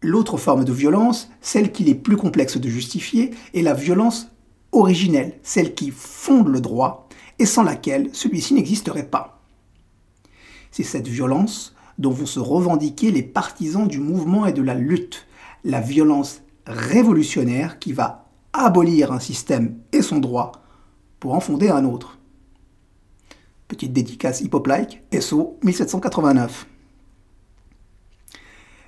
L'autre 0.00 0.36
forme 0.36 0.64
de 0.64 0.72
violence, 0.72 1.28
celle 1.40 1.72
qu'il 1.72 1.88
est 1.88 1.94
plus 1.94 2.16
complexe 2.16 2.56
de 2.56 2.68
justifier, 2.68 3.34
est 3.52 3.62
la 3.62 3.74
violence 3.74 4.30
originelle, 4.70 5.38
celle 5.42 5.74
qui 5.74 5.90
fonde 5.90 6.48
le 6.48 6.60
droit 6.60 7.08
et 7.38 7.46
sans 7.46 7.62
laquelle 7.62 8.10
celui-ci 8.12 8.54
n'existerait 8.54 9.08
pas. 9.08 9.42
C'est 10.70 10.84
cette 10.84 11.08
violence 11.08 11.74
dont 11.98 12.10
vont 12.10 12.26
se 12.26 12.38
revendiquer 12.38 13.10
les 13.10 13.22
partisans 13.22 13.88
du 13.88 13.98
mouvement 13.98 14.46
et 14.46 14.52
de 14.52 14.62
la 14.62 14.74
lutte, 14.74 15.26
la 15.64 15.80
violence 15.80 16.42
révolutionnaire 16.66 17.78
qui 17.78 17.92
va 17.92 18.27
abolir 18.58 19.12
un 19.12 19.20
système 19.20 19.78
et 19.92 20.02
son 20.02 20.18
droit 20.18 20.52
pour 21.20 21.34
en 21.34 21.40
fonder 21.40 21.68
un 21.68 21.84
autre. 21.84 22.18
Petite 23.66 23.92
dédicace 23.92 24.40
hip-hop-like, 24.40 25.02
SO 25.20 25.58
1789. 25.62 26.66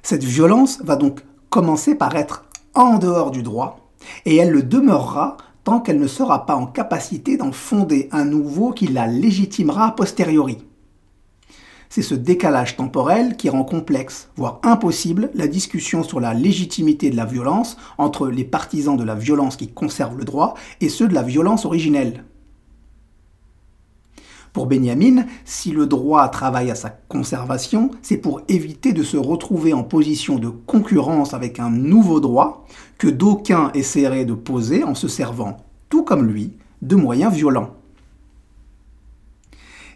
Cette 0.02 0.24
violence 0.24 0.80
va 0.82 0.96
donc 0.96 1.22
commencer 1.50 1.94
par 1.94 2.16
être 2.16 2.46
en 2.74 2.98
dehors 2.98 3.30
du 3.30 3.42
droit, 3.42 3.90
et 4.24 4.36
elle 4.36 4.50
le 4.50 4.62
demeurera 4.62 5.36
tant 5.64 5.80
qu'elle 5.80 6.00
ne 6.00 6.06
sera 6.06 6.46
pas 6.46 6.54
en 6.54 6.66
capacité 6.66 7.36
d'en 7.36 7.52
fonder 7.52 8.08
un 8.12 8.24
nouveau 8.24 8.72
qui 8.72 8.86
la 8.86 9.06
légitimera 9.06 9.88
a 9.88 9.92
posteriori. 9.92 10.58
C'est 11.92 12.02
ce 12.02 12.14
décalage 12.14 12.76
temporel 12.76 13.36
qui 13.36 13.48
rend 13.48 13.64
complexe, 13.64 14.28
voire 14.36 14.60
impossible, 14.62 15.28
la 15.34 15.48
discussion 15.48 16.04
sur 16.04 16.20
la 16.20 16.34
légitimité 16.34 17.10
de 17.10 17.16
la 17.16 17.24
violence 17.24 17.76
entre 17.98 18.28
les 18.28 18.44
partisans 18.44 18.96
de 18.96 19.02
la 19.02 19.16
violence 19.16 19.56
qui 19.56 19.66
conservent 19.66 20.16
le 20.16 20.24
droit 20.24 20.54
et 20.80 20.88
ceux 20.88 21.08
de 21.08 21.14
la 21.14 21.24
violence 21.24 21.64
originelle. 21.64 22.22
Pour 24.52 24.66
Benjamin, 24.66 25.24
si 25.44 25.72
le 25.72 25.86
droit 25.86 26.28
travaille 26.28 26.70
à 26.70 26.76
sa 26.76 26.90
conservation, 26.90 27.90
c'est 28.02 28.18
pour 28.18 28.42
éviter 28.48 28.92
de 28.92 29.02
se 29.02 29.16
retrouver 29.16 29.72
en 29.72 29.82
position 29.82 30.38
de 30.38 30.48
concurrence 30.48 31.34
avec 31.34 31.58
un 31.58 31.70
nouveau 31.70 32.20
droit 32.20 32.66
que 32.98 33.08
d'aucuns 33.08 33.72
essaieraient 33.74 34.24
de 34.24 34.34
poser 34.34 34.84
en 34.84 34.94
se 34.94 35.08
servant, 35.08 35.56
tout 35.88 36.04
comme 36.04 36.24
lui, 36.24 36.52
de 36.82 36.94
moyens 36.94 37.32
violents. 37.32 37.79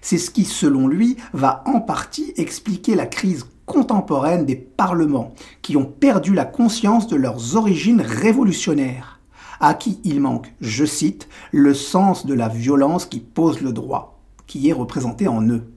C'est 0.05 0.19
ce 0.19 0.31
qui, 0.31 0.45
selon 0.45 0.87
lui, 0.87 1.17
va 1.33 1.63
en 1.65 1.81
partie 1.81 2.35
expliquer 2.37 2.95
la 2.95 3.07
crise 3.07 3.47
contemporaine 3.65 4.45
des 4.45 4.55
parlements, 4.55 5.33
qui 5.63 5.79
ont 5.79 5.87
perdu 5.87 6.35
la 6.35 6.45
conscience 6.45 7.07
de 7.09 7.17
leurs 7.17 7.57
origines 7.57 8.03
révolutionnaires, 8.03 9.19
à 9.61 9.73
qui 9.73 10.01
il 10.05 10.21
manque, 10.21 10.53
je 10.61 10.85
cite, 10.85 11.27
le 11.53 11.73
sens 11.73 12.27
de 12.27 12.35
la 12.35 12.51
violence 12.51 13.07
qui 13.07 13.21
pose 13.21 13.63
le 13.63 13.73
droit, 13.73 14.21
qui 14.47 14.69
est 14.69 14.75
représenté 14.75 15.27
en 15.27 15.41
eux. 15.49 15.73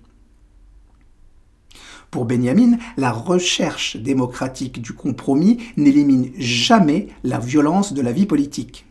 Pour 2.12 2.26
Benjamin, 2.26 2.78
la 2.98 3.14
recherche 3.14 3.96
démocratique 3.96 4.82
du 4.82 4.92
compromis 4.92 5.60
n'élimine 5.78 6.32
jamais 6.38 7.08
la 7.24 7.40
violence 7.40 7.94
de 7.94 8.02
la 8.02 8.12
vie 8.12 8.26
politique. 8.26 8.87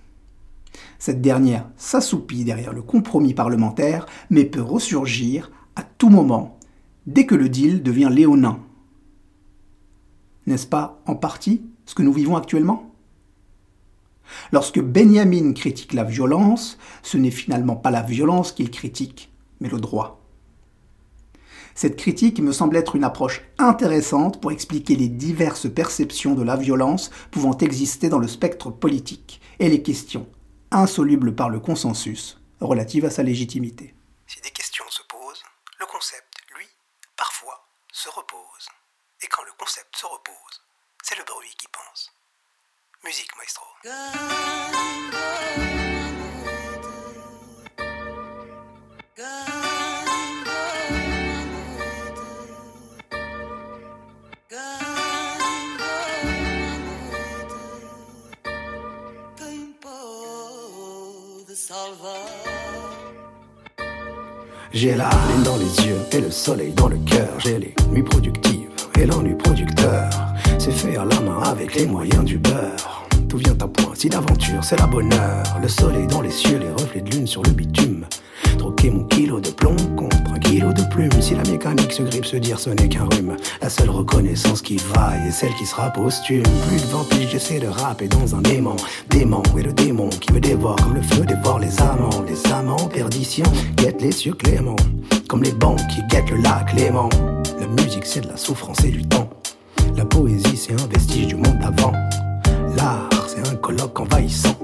Cette 0.99 1.21
dernière 1.21 1.69
s'assoupit 1.77 2.45
derrière 2.45 2.73
le 2.73 2.83
compromis 2.83 3.35
parlementaire, 3.35 4.07
mais 4.31 4.45
peut 4.45 4.63
ressurgir 4.63 5.51
à 5.77 5.83
tout 5.83 6.09
moment, 6.09 6.59
dès 7.07 7.27
que 7.27 7.35
le 7.35 7.49
deal 7.49 7.83
devient 7.83 8.09
léonin. 8.11 8.61
N'est-ce 10.47 10.67
pas 10.67 11.03
en 11.07 11.15
partie 11.15 11.63
ce 11.85 11.95
que 11.95 12.03
nous 12.03 12.13
vivons 12.13 12.37
actuellement? 12.37 12.95
Lorsque 14.53 14.81
Benjamin 14.81 15.53
critique 15.53 15.93
la 15.93 16.05
violence, 16.05 16.79
ce 17.03 17.17
n'est 17.17 17.31
finalement 17.31 17.77
pas 17.77 17.91
la 17.91 18.03
violence 18.03 18.53
qu'il 18.53 18.71
critique, 18.71 19.33
mais 19.61 19.69
le 19.69 19.79
droit. 19.79 20.23
Cette 21.75 21.97
critique 21.97 22.41
me 22.41 22.53
semble 22.53 22.77
être 22.77 22.97
une 22.97 23.05
approche 23.05 23.43
intéressante 23.59 24.41
pour 24.41 24.51
expliquer 24.51 24.97
les 24.97 25.09
diverses 25.09 25.71
perceptions 25.71 26.35
de 26.35 26.43
la 26.43 26.57
violence 26.57 27.11
pouvant 27.31 27.57
exister 27.59 28.09
dans 28.09 28.19
le 28.19 28.29
spectre 28.29 28.71
politique 28.71 29.43
et 29.59 29.69
les 29.69 29.83
questions 29.83 30.27
insoluble 30.77 31.35
par 31.35 31.49
le 31.49 31.61
consensus 31.61 32.39
relative 32.61 33.05
à 33.05 33.11
sa 33.11 33.23
légitimité. 33.23 33.95
Si 34.27 34.41
des 34.41 34.51
questions 34.51 34.85
se 34.89 35.03
posent, 35.09 35.43
le 35.79 35.87
concept, 35.87 36.35
lui, 36.57 36.67
parfois, 37.17 37.67
se 37.93 38.09
repose. 38.09 38.69
Et 39.23 39.27
quand 39.29 39.43
le 39.45 39.53
concept 39.59 39.97
se 39.97 40.07
repose, 40.07 40.63
c'est 41.03 41.17
le 41.17 41.25
bruit 41.25 41.55
qui 41.59 41.69
pense. 41.69 42.13
Musique, 43.05 43.31
maestro. 43.37 43.67
J'ai 64.77 64.95
la 64.95 65.09
lune 65.09 65.43
dans 65.43 65.57
les 65.57 65.87
yeux 65.87 65.97
et 66.13 66.21
le 66.21 66.31
soleil 66.31 66.71
dans 66.73 66.89
le 66.89 66.99
cœur. 66.99 67.31
J'ai 67.39 67.59
les 67.59 67.75
nuits 67.91 68.03
productives 68.03 68.69
et 68.99 69.07
l'ennui 69.07 69.35
producteur. 69.35 70.11
C'est 70.59 70.71
fait 70.71 70.99
à 70.99 71.05
la 71.07 71.19
main 71.21 71.43
avec 71.45 71.75
les 71.77 71.87
moyens 71.87 72.25
du 72.25 72.37
beurre. 72.37 73.06
Tout 73.29 73.39
vient 73.39 73.57
à 73.61 73.67
point, 73.67 73.93
si 73.95 74.09
l'aventure 74.09 74.63
c'est 74.63 74.79
la 74.79 74.87
bonne 74.87 75.13
heure. 75.13 75.59
Le 75.61 75.69
soleil 75.69 76.07
dans 76.07 76.21
les 76.21 76.31
cieux, 76.31 76.59
les 76.59 76.71
reflets 76.71 77.01
de 77.01 77.11
lune 77.11 77.27
sur 77.27 77.43
le 77.43 77.51
bitume. 77.51 78.07
Troquer 78.57 78.91
mon 78.91 79.05
kilo 79.05 79.41
de 79.41 79.51
plomb 79.51 79.77
contre 79.97 80.17
un 80.33 80.39
kilo 80.39 80.73
de 80.73 80.83
plume. 80.91 81.11
Si 81.21 81.35
la 81.35 81.43
mécanique 81.43 81.93
se 81.93 82.03
grippe, 82.03 82.25
se 82.25 82.37
dire 82.37 82.59
ce 82.61 82.71
n'est 82.71 82.89
qu'un 82.89 83.05
rhume. 83.05 83.37
La 83.61 83.69
seule 83.69 83.91
reconnaissance 83.91 84.63
qui 84.63 84.77
vaille 84.95 85.29
est 85.29 85.33
celle 85.33 85.53
qui 85.55 85.67
sera 85.67 85.91
posthume. 85.91 86.45
Plus 86.69 86.81
de 86.81 86.87
20 86.87 87.09
piges, 87.09 87.31
j'essaie 87.33 87.59
de 87.59 87.67
rapper 87.67 88.07
dans 88.07 88.37
un 88.37 88.43
démon. 88.43 88.77
Démon 89.11 89.43
et 89.59 89.63
le 89.63 89.73
démon 89.73 90.09
qui 90.09 90.33
me 90.33 90.41
dévore 90.41 90.77
comme 90.77 90.95
le 90.95 91.03
feu 91.03 91.25
dévore 91.25 91.59
les 91.59 91.81
amants. 91.81 92.25
Les 92.29 92.53
amants, 92.53 92.89
perdition, 92.89 93.45
guettent 93.77 94.03
les 94.03 94.13
cieux 94.13 94.35
cléments. 94.35 94.77
Comme 95.29 95.43
les 95.43 95.53
banques 95.53 95.87
qui 95.89 96.03
guettent 96.09 96.31
le 96.31 96.39
lac 96.39 96.73
Léman. 96.75 97.09
La 97.59 97.67
musique, 97.67 98.07
c'est 98.07 98.21
de 98.21 98.29
la 98.29 98.37
souffrance 98.37 98.85
et 98.85 98.91
du 98.91 99.05
temps. 99.05 99.29
La 99.97 100.05
poésie, 100.05 100.57
c'est 100.57 100.75
un 100.75 100.87
vestige 100.87 101.27
du 101.27 101.37
monde 101.37 101.59
d'avant. 101.59 101.93
Envahissant. 103.99 104.59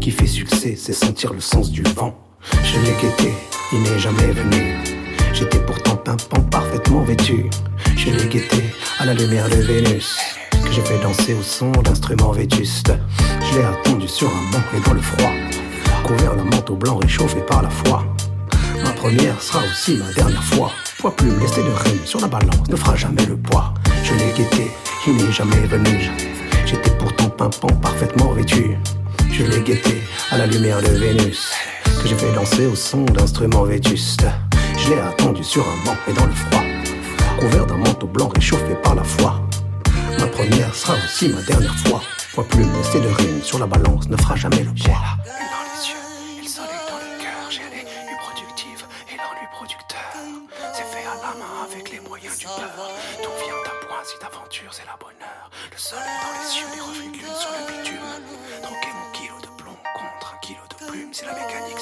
Qui 0.00 0.12
fait 0.12 0.28
succès, 0.28 0.76
c'est 0.76 0.92
sentir 0.92 1.32
le 1.32 1.40
sens 1.40 1.72
du 1.72 1.82
vent. 1.82 2.16
Je 2.62 2.78
l'ai 2.78 2.92
guetté, 3.02 3.34
il 3.72 3.82
n'est 3.82 3.98
jamais 3.98 4.30
venu. 4.30 4.76
J'étais 5.32 5.58
pourtant 5.58 5.96
pimpant, 5.96 6.40
parfaitement 6.42 7.02
vêtu. 7.02 7.50
Je 7.96 8.10
l'ai 8.10 8.28
guetté 8.28 8.62
à 9.00 9.06
la 9.06 9.14
lumière 9.14 9.48
de 9.48 9.56
Vénus. 9.56 10.16
Que 10.52 10.70
j'ai 10.70 10.82
fait 10.82 11.00
danser 11.02 11.34
au 11.34 11.42
son 11.42 11.72
d'instruments 11.72 12.30
vétustes. 12.30 12.92
Je 13.42 13.58
l'ai 13.58 13.64
attendu 13.64 14.06
sur 14.06 14.28
un 14.28 14.50
banc 14.52 14.62
et 14.76 14.80
dans 14.86 14.94
le 14.94 15.00
froid. 15.00 15.32
Couvert 16.04 16.36
d'un 16.36 16.44
manteau 16.44 16.76
blanc 16.76 16.98
réchauffé 16.98 17.40
par 17.40 17.62
la 17.62 17.70
foi. 17.70 18.04
Ma 18.84 18.92
première 18.92 19.42
sera 19.42 19.64
aussi 19.64 19.96
ma 19.96 20.12
dernière 20.12 20.44
fois. 20.44 20.70
Poids 20.98 21.16
plume, 21.16 21.40
laissé 21.40 21.62
de 21.62 21.70
rime 21.70 22.04
sur 22.04 22.20
la 22.20 22.28
balance 22.28 22.68
ne 22.68 22.76
fera 22.76 22.94
jamais 22.94 23.26
le 23.26 23.36
poids. 23.36 23.74
Je 24.04 24.14
l'ai 24.14 24.32
guetté, 24.32 24.70
il 25.08 25.16
n'est 25.16 25.32
jamais 25.32 25.66
venu. 25.66 26.08
J'étais 26.70 26.90
pourtant 26.90 27.28
pimpant, 27.30 27.74
parfaitement 27.82 28.30
vêtu. 28.30 28.76
Je 29.32 29.42
l'ai 29.42 29.60
guetté 29.60 30.02
à 30.30 30.38
la 30.38 30.46
lumière 30.46 30.80
de 30.80 30.86
Vénus. 30.86 31.50
que 32.00 32.06
j'ai 32.06 32.14
fait 32.14 32.32
danser 32.32 32.66
au 32.66 32.76
son 32.76 33.02
d'instruments 33.06 33.64
vétustes. 33.64 34.24
Je 34.78 34.90
l'ai 34.90 35.00
attendu 35.00 35.42
sur 35.42 35.66
un 35.66 35.84
banc 35.84 35.96
et 36.06 36.12
dans 36.12 36.26
le 36.26 36.32
froid, 36.32 36.62
couvert 37.40 37.66
d'un 37.66 37.76
manteau 37.76 38.06
blanc 38.06 38.28
réchauffé 38.32 38.76
par 38.84 38.94
la 38.94 39.02
foi. 39.02 39.40
Ma 40.20 40.28
première 40.28 40.72
sera 40.72 40.94
aussi 40.94 41.30
ma 41.30 41.42
dernière 41.42 41.74
fois. 41.74 42.02
Point 42.34 42.44
plume, 42.44 42.70
c'est 42.84 43.00
de 43.00 43.08
rime 43.08 43.42
sur 43.42 43.58
la 43.58 43.66
balance 43.66 44.08
ne 44.08 44.16
fera 44.16 44.36
jamais 44.36 44.62
le 44.62 44.72
poids. 44.72 45.59
Si 54.10 54.18
d'aventure 54.18 54.74
c'est 54.74 54.86
la 54.86 54.96
bonheur. 54.98 55.50
Le 55.70 55.78
soleil 55.78 56.18
dans 56.22 56.34
les 56.34 56.50
yeux, 56.58 56.66
les 56.74 56.80
reflets 56.80 57.12
de 57.14 57.18
lune 57.22 57.36
sur 57.38 57.52
le 57.54 57.62
bitume. 57.70 58.12
Troquer 58.62 58.92
mon 58.98 59.12
kilo 59.12 59.36
de 59.40 59.62
plomb 59.62 59.78
contre 59.94 60.34
un 60.34 60.38
kilo 60.38 60.62
de 60.70 60.86
plume. 60.86 61.14
Si 61.14 61.24
la 61.24 61.34
mécanique 61.34 61.78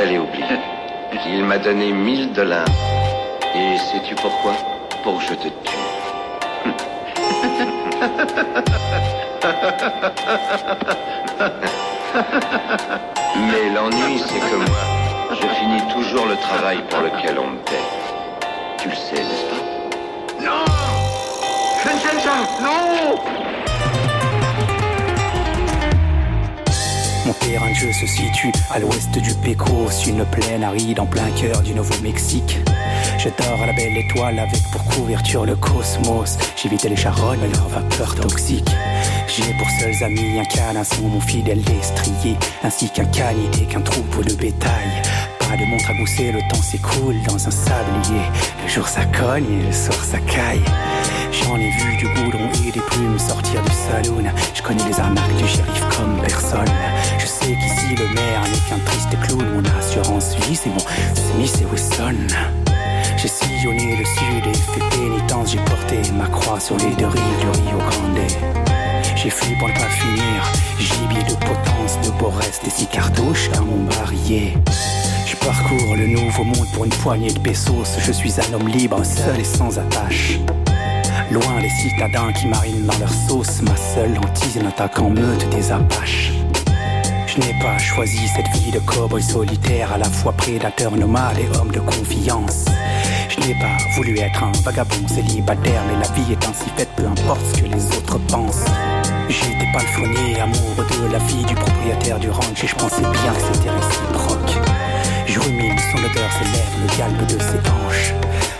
j'allais 0.00 0.18
oublier. 0.18 0.58
Il 1.26 1.44
m'a 1.44 1.58
donné 1.58 1.92
1000 1.92 2.32
dollars. 2.32 2.64
Et 3.54 3.76
sais-tu 3.78 4.14
pourquoi? 4.14 4.52
Pour 5.02 5.18
que 5.18 5.24
je 5.24 5.34
te 5.34 5.48
tue. 5.48 5.76
Mais 13.36 13.70
l'ennui, 13.74 14.18
c'est 14.26 14.40
que 14.40 14.56
moi, 14.56 14.84
je 15.32 15.46
finis 15.58 15.82
toujours 15.92 16.26
le 16.26 16.36
travail 16.36 16.78
pour 16.88 17.00
lequel 17.00 17.38
on 17.38 17.48
me 17.48 17.58
paie. 17.58 17.86
Tu 18.78 18.88
le 18.88 18.94
sais, 18.94 19.22
n'est-ce 19.22 19.44
pas? 19.50 19.62
Non 20.42 20.64
Vincenza, 21.84 22.36
non 22.62 23.49
Mon 27.30 27.46
terrain 27.46 27.70
de 27.70 27.74
jeu 27.76 27.92
se 27.92 28.06
situe 28.08 28.50
à 28.72 28.80
l'ouest 28.80 29.16
du 29.16 29.32
Pecos, 29.34 30.04
une 30.08 30.24
plaine 30.24 30.64
aride 30.64 30.98
en 30.98 31.06
plein 31.06 31.30
cœur 31.40 31.62
du 31.62 31.74
Nouveau-Mexique. 31.74 32.58
Je 33.18 33.28
dors 33.28 33.62
à 33.62 33.66
la 33.66 33.72
belle 33.72 33.96
étoile 33.96 34.40
avec 34.40 34.60
pour 34.72 34.82
couverture 34.86 35.46
le 35.46 35.54
cosmos. 35.54 36.36
J'évite 36.60 36.82
les 36.82 36.96
charognes 36.96 37.38
et 37.44 37.54
leurs 37.54 37.68
vapeurs 37.68 38.16
toxiques. 38.16 38.74
J'ai 39.28 39.54
pour 39.54 39.68
seuls 39.78 40.02
amis 40.02 40.40
un 40.40 40.44
canasson, 40.44 41.02
mon 41.02 41.20
fidèle 41.20 41.62
destrier, 41.62 42.36
ainsi 42.64 42.90
qu'un 42.90 43.04
canidé, 43.04 43.60
qu'un 43.66 43.82
troupeau 43.82 44.24
de 44.24 44.34
bétail. 44.34 44.90
Pas 45.38 45.56
de 45.56 45.70
montre 45.70 45.88
à 45.88 45.94
gousser, 45.94 46.32
le 46.32 46.40
temps 46.52 46.62
s'écoule 46.62 47.22
dans 47.28 47.46
un 47.46 47.52
sablier. 47.52 48.26
Le 48.64 48.68
jour 48.68 48.88
ça 48.88 49.04
cogne 49.04 49.60
et 49.60 49.66
le 49.66 49.72
soir 49.72 50.02
ça 50.02 50.18
caille. 50.18 50.64
J'en 51.32 51.56
ai 51.56 51.70
vu 51.70 51.96
du 51.96 52.06
goudron 52.06 52.48
et 52.66 52.72
des 52.72 52.80
plumes 52.80 53.18
sortir 53.18 53.62
du 53.62 53.72
saloon. 53.72 54.24
Je 54.54 54.62
connais 54.62 54.84
les 54.84 54.98
arnaques 54.98 55.36
du 55.36 55.46
shérif 55.46 55.84
comme 55.96 56.20
personne. 56.20 56.64
Je 57.18 57.26
sais 57.26 57.56
qu'ici 57.56 57.94
le 57.96 58.08
maire 58.14 58.42
n'est 58.42 58.68
qu'un 58.68 58.78
triste 58.84 59.16
clown. 59.22 59.46
Mon 59.54 59.78
assurance 59.78 60.34
vie, 60.36 60.56
c'est 60.56 60.70
mon 60.70 60.78
Smith 60.78 61.62
et 61.62 61.66
Wesson. 61.72 62.26
J'ai 63.16 63.28
sillonné 63.28 63.96
le 63.96 64.04
sud 64.04 64.46
et 64.46 64.54
fait 64.54 64.96
pénitence. 64.96 65.52
J'ai 65.52 65.58
porté 65.58 66.00
ma 66.16 66.26
croix 66.26 66.58
sur 66.58 66.76
les 66.78 66.94
deux 66.96 67.06
rives 67.06 67.40
du 67.40 67.46
Rio 67.46 67.78
Grande. 67.78 68.26
J'ai 69.16 69.30
fui 69.30 69.54
pour 69.56 69.68
ne 69.68 69.74
pas 69.74 69.88
finir. 69.88 70.52
Gibier 70.78 71.22
de 71.24 71.34
potence, 71.34 71.98
de 72.02 72.24
restes 72.24 72.66
et 72.66 72.70
six 72.70 72.86
cartouches 72.86 73.50
à 73.56 73.60
mon 73.60 73.84
barillet. 73.84 74.54
Je 75.26 75.36
parcours 75.36 75.96
le 75.96 76.06
nouveau 76.06 76.44
monde 76.44 76.66
pour 76.72 76.84
une 76.84 76.90
poignée 76.90 77.32
de 77.32 77.38
pesos. 77.38 77.98
Je 77.98 78.12
suis 78.12 78.34
un 78.40 78.54
homme 78.54 78.68
libre, 78.68 79.04
seul 79.04 79.38
et 79.38 79.44
sans 79.44 79.78
attache. 79.78 80.38
Loin 81.30 81.60
les 81.60 81.70
citadins 81.70 82.32
qui 82.32 82.48
marinent 82.48 82.86
dans 82.86 82.98
leur 82.98 83.12
sauce, 83.28 83.62
ma 83.62 83.76
seule 83.76 84.18
hantise 84.18 84.56
n'attaque 84.56 84.98
en 84.98 85.10
meute 85.10 85.48
des 85.50 85.70
apaches. 85.70 86.32
Je 87.28 87.38
n'ai 87.38 87.54
pas 87.60 87.78
choisi 87.78 88.26
cette 88.34 88.48
vie 88.48 88.72
de 88.72 88.80
cow-boy 88.80 89.22
solitaire, 89.22 89.92
à 89.92 89.98
la 89.98 90.06
fois 90.06 90.32
prédateur 90.32 90.90
nomade 90.96 91.38
et 91.38 91.56
homme 91.56 91.70
de 91.70 91.78
confiance. 91.78 92.64
Je 93.28 93.46
n'ai 93.46 93.54
pas 93.54 93.76
voulu 93.94 94.18
être 94.18 94.42
un 94.42 94.50
vagabond 94.64 95.06
célibataire, 95.06 95.82
mais 95.86 96.04
la 96.04 96.12
vie 96.14 96.32
est 96.32 96.48
ainsi 96.48 96.68
faite, 96.76 96.90
peu 96.96 97.06
importe 97.06 97.40
ce 97.54 97.60
que 97.62 97.66
les 97.66 97.86
autres 97.96 98.18
pensent. 98.26 98.64
J'étais 99.28 99.70
palefrenier, 99.72 100.40
amoureux 100.40 101.06
de 101.06 101.12
la 101.12 101.20
fille 101.20 101.44
du 101.44 101.54
propriétaire 101.54 102.18
du 102.18 102.30
ranch, 102.30 102.64
et 102.64 102.66
je 102.66 102.74
pensais 102.74 103.02
bien 103.02 103.32
que 103.32 103.54
c'était 103.54 103.70
réciproque. 103.70 104.58
Je 105.26 105.38
rumine 105.38 105.78
son 105.92 105.98
odeur, 105.98 106.30
ses 106.32 106.44
lèvres, 106.44 106.78
le 106.82 106.98
galbe 106.98 107.26
de 107.26 107.38
ses 107.38 107.70
hanches. 107.70 108.14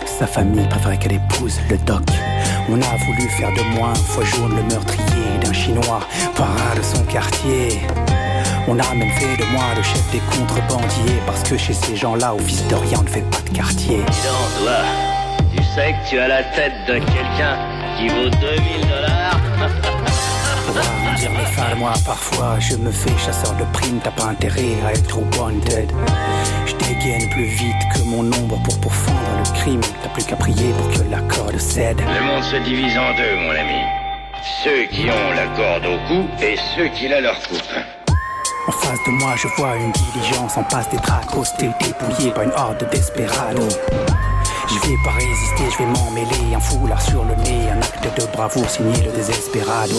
Sa 0.05 0.25
famille 0.25 0.67
préférait 0.69 0.97
qu'elle 0.97 1.13
épouse 1.13 1.59
le 1.69 1.77
doc. 1.79 2.03
On 2.69 2.81
a 2.81 2.95
voulu 3.05 3.27
faire 3.29 3.51
de 3.53 3.63
moi 3.75 3.89
un 3.89 3.95
foie 3.95 4.23
jaune 4.23 4.55
le 4.55 4.63
meurtrier 4.63 5.39
d'un 5.43 5.53
chinois, 5.53 5.99
parrain 6.35 6.75
de 6.75 6.81
son 6.81 7.03
quartier. 7.03 7.81
On 8.67 8.77
a 8.79 8.93
même 8.93 9.11
fait 9.11 9.37
de 9.37 9.45
moi 9.51 9.63
le 9.75 9.83
chef 9.83 10.11
des 10.11 10.19
contrebandiers 10.19 11.19
parce 11.25 11.43
que 11.43 11.57
chez 11.57 11.73
ces 11.73 11.95
gens-là, 11.95 12.33
au 12.33 12.39
fils 12.39 12.65
de 12.67 12.75
rien, 12.75 12.99
on 12.99 13.03
ne 13.03 13.09
fait 13.09 13.29
pas 13.29 13.41
de 13.49 13.55
quartier. 13.55 13.99
Tu 15.55 15.63
sais 15.63 15.93
que 15.93 16.09
tu 16.09 16.19
as 16.19 16.27
la 16.27 16.43
tête 16.43 16.73
de 16.87 16.93
quelqu'un 16.93 17.57
qui 17.97 18.07
vaut 18.07 18.29
2000 18.29 18.87
dollars 18.87 19.39
Dire 21.17 21.31
moi, 21.77 21.93
parfois 22.05 22.59
je 22.59 22.75
me 22.75 22.91
fais 22.91 23.17
chasseur 23.17 23.53
de 23.55 23.63
primes, 23.73 23.99
t'as 24.03 24.11
pas 24.11 24.25
intérêt 24.25 24.77
à 24.85 24.91
être 24.93 25.17
wanted. 25.37 25.91
Je 26.65 26.75
dégaine 26.75 27.29
plus 27.29 27.45
vite 27.45 27.75
que 27.93 27.99
mon 28.03 28.25
ombre 28.33 28.61
pour 28.63 28.79
pourfendre 28.79 29.19
le 29.37 29.59
crime, 29.59 29.81
t'as 30.01 30.09
plus 30.09 30.23
qu'à 30.23 30.35
prier 30.35 30.73
pour 30.73 30.89
que 30.89 31.09
la 31.09 31.19
corde 31.21 31.59
cède. 31.59 31.99
Le 31.99 32.25
monde 32.25 32.43
se 32.43 32.55
divise 32.57 32.97
en 32.97 33.13
deux, 33.15 33.35
mon 33.35 33.51
ami. 33.51 33.81
Ceux 34.63 34.85
qui 34.85 35.09
ont 35.09 35.31
la 35.35 35.47
corde 35.55 35.85
au 35.85 35.97
cou 36.07 36.27
et 36.41 36.55
ceux 36.75 36.87
qui 36.87 37.07
la 37.07 37.21
leur 37.21 37.35
coupent. 37.47 37.79
En 38.67 38.71
face 38.71 38.99
de 39.05 39.11
moi, 39.11 39.33
je 39.35 39.47
vois 39.57 39.75
une 39.75 39.91
diligence 39.91 40.55
en 40.55 40.63
passe 40.63 40.89
d'être 40.89 41.11
accostée, 41.11 41.69
dépouillée 41.81 42.31
par 42.31 42.43
une 42.43 42.51
horde 42.51 42.77
de 42.77 42.85
desperados. 42.85 43.77
Je 44.67 44.75
vais 44.75 44.95
pas 45.03 45.11
résister, 45.11 45.63
je 45.69 45.77
vais 45.79 45.89
m'en 45.89 46.11
mêler, 46.11 46.55
un 46.55 46.59
foulard 46.59 47.01
sur 47.01 47.25
le 47.25 47.35
nez, 47.43 47.69
un 47.69 47.81
acte 47.81 48.19
de 48.19 48.25
bravoure 48.31 48.69
signé 48.69 49.03
le 49.03 49.11
désespérado. 49.11 49.95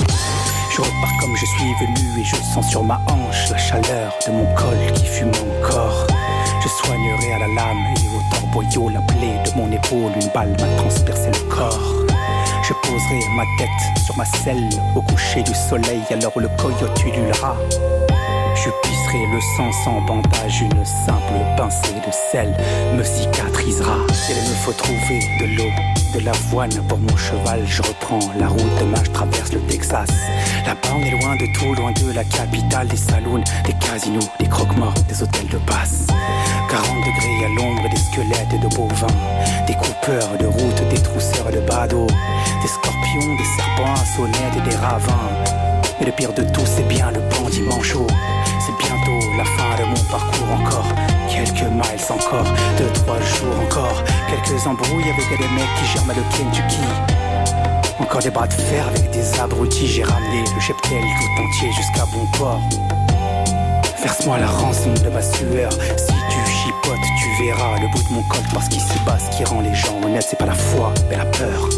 Je 0.74 0.80
repars 0.80 1.12
comme 1.20 1.36
je 1.36 1.44
suis 1.44 1.74
venu 1.74 2.20
et 2.20 2.24
je 2.24 2.34
sens 2.36 2.66
sur 2.66 2.82
ma 2.82 2.98
hanche 3.06 3.50
la 3.50 3.58
chaleur 3.58 4.14
de 4.26 4.32
mon 4.32 4.46
col 4.54 4.92
qui 4.94 5.04
fume 5.04 5.28
encore. 5.28 6.06
Je 6.62 6.68
soignerai 6.68 7.34
à 7.34 7.38
la 7.40 7.48
lame 7.48 7.84
et 7.94 8.08
au 8.16 8.34
torboyau 8.34 8.88
la 8.88 9.02
plaie 9.02 9.36
de 9.44 9.54
mon 9.54 9.70
épaule, 9.70 10.12
une 10.18 10.28
balle 10.32 10.56
m'a 10.58 10.82
transpercé 10.82 11.28
le 11.28 11.54
corps. 11.54 12.06
Je 12.62 12.72
poserai 12.72 13.20
ma 13.36 13.44
tête 13.58 13.98
sur 14.02 14.16
ma 14.16 14.24
selle 14.24 14.70
au 14.96 15.02
coucher 15.02 15.42
du 15.42 15.52
soleil 15.54 16.00
alors 16.10 16.40
le 16.40 16.48
coyote 16.56 17.04
ululera. 17.04 17.54
Je 18.54 18.70
pisserai 18.82 19.26
le 19.26 19.40
sang 19.58 19.70
sans 19.84 20.00
bandage, 20.00 20.62
une 20.62 20.84
simple 20.86 21.34
pincée 21.58 22.00
de 22.06 22.12
sel 22.30 22.56
me 22.96 23.04
cicatrisera. 23.04 23.98
Il 24.34 24.48
me 24.48 24.54
faut 24.54 24.72
trouver 24.72 25.20
de 25.40 25.56
l'eau, 25.56 25.70
de 26.14 26.24
l'avoine 26.24 26.70
pour 26.88 26.98
mon 26.98 27.16
cheval. 27.16 27.64
Je 27.66 27.82
reprends 27.82 28.20
la 28.38 28.48
route, 28.48 28.74
demain 28.80 29.02
je 29.04 29.10
traverse 29.10 29.52
le 29.52 29.60
Texas. 29.60 30.08
Là-bas 30.66 30.96
on 30.96 31.02
est 31.02 31.10
loin 31.10 31.36
de 31.36 31.46
tout, 31.52 31.74
loin 31.74 31.92
de 31.92 32.12
la 32.12 32.24
capitale, 32.24 32.88
des 32.88 32.96
saloons, 32.96 33.44
des 33.66 33.74
casinos, 33.74 34.26
des 34.40 34.48
croque-morts, 34.48 34.94
des 35.06 35.22
hôtels 35.22 35.48
de 35.48 35.58
passe. 35.58 36.06
40 36.70 36.86
degrés 37.00 37.44
à 37.44 37.48
l'ombre 37.48 37.88
des 37.90 37.96
squelettes 37.96 38.62
de 38.62 38.74
bovins, 38.74 39.66
des 39.66 39.74
coupeurs 39.74 40.38
de 40.38 40.46
route, 40.46 40.88
des 40.88 41.02
trousseurs 41.02 41.50
de 41.52 41.60
badauds, 41.60 42.06
des 42.62 42.68
scorpions, 42.68 43.36
des 43.36 43.44
serpents 43.56 44.04
sonnettes 44.16 44.56
et 44.56 44.70
des 44.70 44.76
ravins. 44.76 45.28
Mais 46.00 46.06
le 46.06 46.12
pire 46.12 46.32
de 46.32 46.42
tout, 46.42 46.64
c'est 46.64 46.88
bien 46.88 47.10
le 47.10 47.20
bandit 47.20 47.62
manchot. 47.62 48.06
C'est 48.60 48.76
bientôt 48.78 49.26
la 49.36 49.44
fin 49.44 49.82
de 49.82 49.88
mon 49.88 50.04
parcours 50.10 50.52
encore. 50.52 51.11
Quelques 51.32 51.62
miles 51.62 52.06
encore, 52.10 52.44
deux, 52.76 52.92
trois 52.92 53.18
jours 53.20 53.58
encore. 53.64 54.04
Quelques 54.28 54.66
embrouilles 54.66 55.10
avec 55.10 55.38
des 55.38 55.48
mecs 55.48 55.74
qui 55.78 55.86
germent 55.86 56.12
le 56.14 56.22
Kentucky. 56.36 56.82
Encore 57.98 58.20
des 58.20 58.30
bras 58.30 58.46
de 58.46 58.52
fer 58.52 58.86
avec 58.86 59.10
des 59.10 59.40
abrutis. 59.40 59.86
J'ai 59.86 60.02
ramené 60.04 60.44
le 60.54 60.60
cheptel 60.60 61.00
tout 61.00 61.42
entier 61.42 61.72
jusqu'à 61.72 62.04
bon 62.12 62.26
port. 62.38 62.60
Verse-moi 64.02 64.38
la 64.38 64.48
rançon 64.48 64.92
de 64.92 65.08
ma 65.08 65.22
sueur. 65.22 65.72
Si 65.72 66.12
tu 66.28 66.52
chipotes, 66.52 67.00
tu 67.18 67.44
verras 67.44 67.78
le 67.80 67.88
bout 67.88 68.02
de 68.02 68.12
mon 68.12 68.22
col 68.24 68.42
parce 68.52 68.68
qu'il 68.68 68.80
se 68.82 68.98
bat. 69.06 69.18
Ce 69.18 69.34
qui 69.36 69.44
rend 69.44 69.62
les 69.62 69.74
gens 69.74 69.98
honnêtes, 70.04 70.26
c'est 70.28 70.38
pas 70.38 70.46
la 70.46 70.54
foi, 70.54 70.92
mais 71.08 71.16
la 71.16 71.24
peur. 71.24 71.68